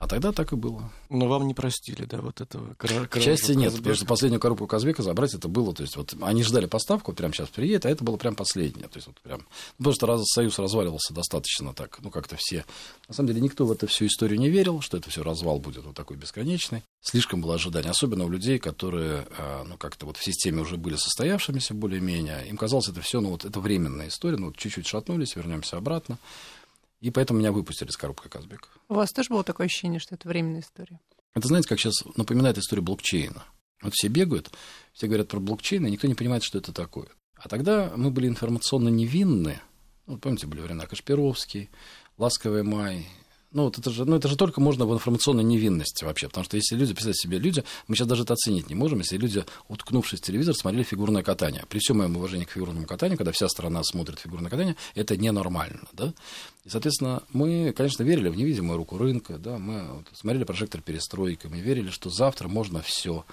А 0.00 0.08
тогда 0.08 0.32
так 0.32 0.54
и 0.54 0.56
было. 0.56 0.90
Но 1.10 1.28
вам 1.28 1.46
не 1.46 1.52
простили, 1.52 2.06
да, 2.06 2.22
вот 2.22 2.40
этого 2.40 2.72
кра- 2.78 3.06
К 3.06 3.20
счастью, 3.20 3.54
нет, 3.58 3.76
потому 3.76 3.94
что 3.94 4.06
последнюю 4.06 4.40
коробку 4.40 4.66
Казбека 4.66 5.02
забрать 5.02 5.34
это 5.34 5.46
было, 5.46 5.74
то 5.74 5.82
есть 5.82 5.94
вот 5.94 6.14
они 6.22 6.42
ждали 6.42 6.64
поставку, 6.64 7.10
вот 7.10 7.18
прямо 7.18 7.34
сейчас 7.34 7.50
приедет, 7.50 7.84
а 7.84 7.90
это 7.90 8.02
было 8.02 8.16
прям 8.16 8.34
последнее, 8.34 8.88
то 8.88 8.96
есть 8.96 9.08
вот 9.08 9.20
прям, 9.20 9.40
ну, 9.40 9.44
потому 9.76 9.94
что 9.94 10.06
раз 10.06 10.22
Союз 10.24 10.58
разваливался 10.58 11.12
достаточно 11.12 11.74
так, 11.74 11.98
ну 12.00 12.10
как-то 12.10 12.36
все, 12.38 12.64
на 13.08 13.14
самом 13.14 13.28
деле 13.28 13.42
никто 13.42 13.66
в 13.66 13.72
эту 13.72 13.88
всю 13.88 14.06
историю 14.06 14.40
не 14.40 14.48
верил, 14.48 14.80
что 14.80 14.96
это 14.96 15.10
все 15.10 15.22
развал 15.22 15.58
будет 15.58 15.84
вот 15.84 15.94
такой 15.94 16.16
бесконечный, 16.16 16.82
слишком 17.02 17.42
было 17.42 17.56
ожидание, 17.56 17.90
особенно 17.90 18.24
у 18.24 18.30
людей, 18.30 18.58
которые, 18.58 19.26
а, 19.36 19.64
ну 19.64 19.76
как-то 19.76 20.06
вот 20.06 20.16
в 20.16 20.24
системе 20.24 20.62
уже 20.62 20.78
были 20.78 20.96
состоявшимися 20.96 21.74
более-менее, 21.74 22.48
им 22.48 22.56
казалось 22.56 22.88
это 22.88 23.02
все, 23.02 23.20
ну 23.20 23.28
вот 23.28 23.44
это 23.44 23.60
временная 23.60 24.08
история, 24.08 24.38
ну 24.38 24.46
вот 24.46 24.56
чуть-чуть 24.56 24.86
шатнулись, 24.86 25.36
вернемся 25.36 25.76
обратно, 25.76 26.16
и 27.00 27.10
поэтому 27.10 27.40
меня 27.40 27.52
выпустили 27.52 27.90
с 27.90 27.96
коробкой 27.96 28.30
Казбека. 28.30 28.68
У 28.88 28.94
вас 28.94 29.10
тоже 29.10 29.30
было 29.30 29.42
такое 29.42 29.66
ощущение, 29.66 30.00
что 30.00 30.14
это 30.14 30.28
временная 30.28 30.60
история? 30.60 31.00
Это, 31.34 31.48
знаете, 31.48 31.68
как 31.68 31.78
сейчас 31.78 32.04
напоминает 32.16 32.58
историю 32.58 32.84
блокчейна. 32.84 33.44
Вот 33.82 33.94
все 33.94 34.08
бегают, 34.08 34.50
все 34.92 35.06
говорят 35.06 35.28
про 35.28 35.40
блокчейн, 35.40 35.86
и 35.86 35.90
никто 35.90 36.06
не 36.06 36.14
понимает, 36.14 36.42
что 36.42 36.58
это 36.58 36.72
такое. 36.72 37.08
А 37.36 37.48
тогда 37.48 37.92
мы 37.96 38.10
были 38.10 38.26
информационно 38.26 38.88
невинны. 38.88 39.60
Ну, 40.06 40.18
помните, 40.18 40.46
были 40.46 40.60
времена 40.60 40.86
Кашпировский, 40.86 41.70
Ласковый 42.18 42.62
май. 42.62 43.06
Ну, 43.52 43.64
вот 43.64 43.78
это 43.78 43.90
же, 43.90 44.04
ну, 44.04 44.14
это 44.14 44.28
же 44.28 44.36
только 44.36 44.60
можно 44.60 44.86
в 44.86 44.94
информационной 44.94 45.42
невинности 45.42 46.04
вообще. 46.04 46.28
Потому 46.28 46.44
что 46.44 46.56
если 46.56 46.76
люди, 46.76 46.94
представьте 46.94 47.22
себе, 47.22 47.38
люди, 47.38 47.64
мы 47.88 47.96
сейчас 47.96 48.06
даже 48.06 48.22
это 48.22 48.34
оценить 48.34 48.68
не 48.68 48.76
можем, 48.76 49.00
если 49.00 49.16
люди, 49.16 49.44
уткнувшись 49.68 50.20
в 50.20 50.22
телевизор, 50.22 50.54
смотрели 50.54 50.84
фигурное 50.84 51.24
катание. 51.24 51.64
При 51.68 51.80
всем 51.80 51.98
моем 51.98 52.16
уважении 52.16 52.44
к 52.44 52.50
фигурному 52.50 52.86
катанию, 52.86 53.18
когда 53.18 53.32
вся 53.32 53.48
страна 53.48 53.82
смотрит 53.82 54.20
фигурное 54.20 54.50
катание, 54.50 54.76
это 54.94 55.16
ненормально, 55.16 55.88
да? 55.92 56.14
И, 56.64 56.68
соответственно, 56.68 57.24
мы, 57.32 57.72
конечно, 57.76 58.04
верили 58.04 58.28
в 58.28 58.36
невидимую 58.36 58.76
руку 58.76 58.98
рынка, 58.98 59.36
да, 59.38 59.58
мы 59.58 59.94
вот 59.94 60.06
смотрели 60.12 60.44
прожектор 60.44 60.80
перестройка, 60.80 61.48
мы 61.48 61.58
верили, 61.58 61.90
что 61.90 62.08
завтра 62.08 62.46
можно 62.46 62.82
все. 62.82 63.24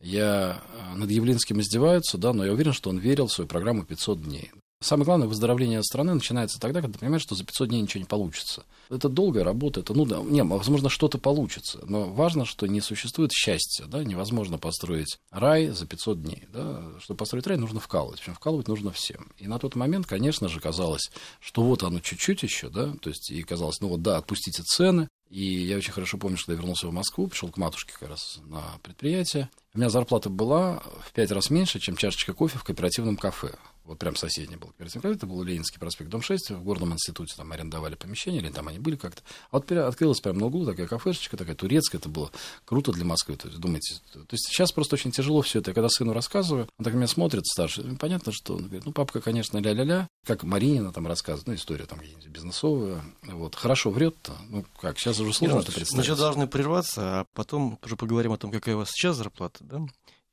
Я 0.00 0.60
э, 0.92 0.96
над 0.96 1.10
Явлинским 1.10 1.60
издеваются, 1.60 2.18
да, 2.18 2.34
но 2.34 2.44
я 2.44 2.52
уверен, 2.52 2.74
что 2.74 2.90
он 2.90 2.98
верил 2.98 3.28
в 3.28 3.32
свою 3.32 3.48
программу 3.48 3.84
500 3.84 4.22
дней. 4.22 4.52
Самое 4.80 5.06
главное, 5.06 5.28
выздоровление 5.28 5.82
страны 5.82 6.12
начинается 6.12 6.60
тогда, 6.60 6.82
когда 6.82 6.94
ты 6.94 7.00
понимаешь, 7.00 7.22
что 7.22 7.34
за 7.34 7.44
500 7.44 7.68
дней 7.68 7.80
ничего 7.80 8.00
не 8.00 8.06
получится. 8.06 8.64
Это 8.90 9.08
долгая 9.08 9.44
работа, 9.44 9.80
это, 9.80 9.94
ну, 9.94 10.04
да, 10.04 10.18
не, 10.20 10.42
возможно, 10.42 10.88
что-то 10.88 11.18
получится, 11.18 11.80
но 11.86 12.04
важно, 12.04 12.44
что 12.44 12.66
не 12.66 12.80
существует 12.80 13.32
счастья, 13.32 13.86
да, 13.86 14.04
невозможно 14.04 14.58
построить 14.58 15.18
рай 15.30 15.68
за 15.68 15.86
500 15.86 16.22
дней, 16.22 16.44
да, 16.52 16.84
чтобы 17.00 17.18
построить 17.18 17.46
рай, 17.46 17.56
нужно 17.56 17.80
вкалывать, 17.80 18.20
причем 18.20 18.34
вкалывать 18.34 18.68
нужно 18.68 18.92
всем. 18.92 19.32
И 19.38 19.48
на 19.48 19.58
тот 19.58 19.74
момент, 19.74 20.06
конечно 20.06 20.48
же, 20.48 20.60
казалось, 20.60 21.10
что 21.40 21.62
вот 21.62 21.82
оно 21.82 22.00
чуть-чуть 22.00 22.42
еще, 22.42 22.68
да, 22.68 22.94
то 23.00 23.10
есть, 23.10 23.30
и 23.30 23.42
казалось, 23.42 23.80
ну 23.80 23.88
вот, 23.88 24.02
да, 24.02 24.18
отпустите 24.18 24.62
цены, 24.62 25.08
и 25.28 25.42
я 25.42 25.76
очень 25.76 25.92
хорошо 25.92 26.18
помню, 26.18 26.36
что 26.36 26.52
я 26.52 26.58
вернулся 26.58 26.86
в 26.86 26.92
Москву, 26.92 27.26
пришел 27.26 27.48
к 27.50 27.56
матушке 27.56 27.92
как 27.98 28.10
раз 28.10 28.38
на 28.44 28.62
предприятие. 28.82 29.50
У 29.74 29.78
меня 29.78 29.90
зарплата 29.90 30.30
была 30.30 30.82
в 31.04 31.12
пять 31.12 31.32
раз 31.32 31.50
меньше, 31.50 31.80
чем 31.80 31.96
чашечка 31.96 32.32
кофе 32.32 32.58
в 32.58 32.64
кооперативном 32.64 33.16
кафе. 33.16 33.54
Вот 33.86 33.98
прям 33.98 34.16
соседний 34.16 34.56
был 34.56 34.68
кооперативный 34.68 35.12
это 35.12 35.26
был 35.26 35.42
Ленинский 35.42 35.78
проспект, 35.78 36.10
дом 36.10 36.22
6, 36.22 36.50
в 36.50 36.62
горном 36.62 36.92
институте 36.92 37.34
там 37.36 37.52
арендовали 37.52 37.94
помещение, 37.94 38.40
или 38.40 38.50
там 38.50 38.68
они 38.68 38.78
были 38.78 38.96
как-то. 38.96 39.22
А 39.50 39.58
вот 39.58 39.70
открылась 39.72 40.20
прямо 40.20 40.40
на 40.40 40.46
углу 40.46 40.66
такая 40.66 40.86
кафешечка, 40.86 41.36
такая 41.36 41.54
турецкая, 41.54 42.00
это 42.00 42.08
было 42.08 42.30
круто 42.64 42.92
для 42.92 43.04
Москвы, 43.04 43.36
то 43.36 43.48
есть, 43.48 43.60
думаете, 43.60 43.96
то 44.12 44.20
есть 44.32 44.48
сейчас 44.48 44.72
просто 44.72 44.96
очень 44.96 45.12
тяжело 45.12 45.42
все 45.42 45.60
это. 45.60 45.70
Я 45.70 45.74
когда 45.74 45.88
сыну 45.88 46.12
рассказываю, 46.12 46.68
он 46.78 46.84
так 46.84 46.94
меня 46.94 47.06
смотрит 47.06 47.46
старший, 47.46 47.84
понятно, 47.96 48.32
что 48.32 48.56
он 48.56 48.64
говорит, 48.64 48.84
ну, 48.84 48.92
папка, 48.92 49.20
конечно, 49.20 49.58
ля-ля-ля, 49.58 50.08
как 50.26 50.42
Маринина 50.42 50.92
там 50.92 51.06
рассказывает, 51.06 51.46
ну, 51.46 51.54
история 51.54 51.86
там 51.86 52.00
где-нибудь 52.00 52.26
бизнесовая, 52.28 53.02
вот, 53.22 53.54
хорошо 53.54 53.90
врет-то, 53.90 54.36
ну, 54.48 54.64
как, 54.80 54.98
сейчас 54.98 55.20
уже 55.20 55.32
сложно 55.32 55.60
это 55.60 55.72
представить. 55.72 56.04
Значит, 56.04 56.18
должны 56.18 56.46
прерваться, 56.46 57.20
а 57.20 57.26
потом 57.34 57.78
уже 57.84 57.96
поговорим 57.96 58.32
о 58.32 58.38
том, 58.38 58.50
какая 58.50 58.74
у 58.74 58.78
вас 58.78 58.90
сейчас 58.90 59.16
зарплата, 59.16 59.58
да? 59.64 59.86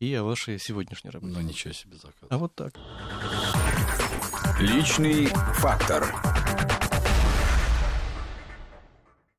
и 0.03 0.13
о 0.15 0.24
вашей 0.24 0.60
сегодняшней 0.60 1.12
работе. 1.12 1.33
Ну, 1.33 1.41
ничего 1.41 1.74
себе 1.74 1.95
заказ. 1.95 2.27
А 2.29 2.38
вот 2.38 2.53
так. 2.55 2.74
Личный 4.60 5.27
фактор. 5.55 6.13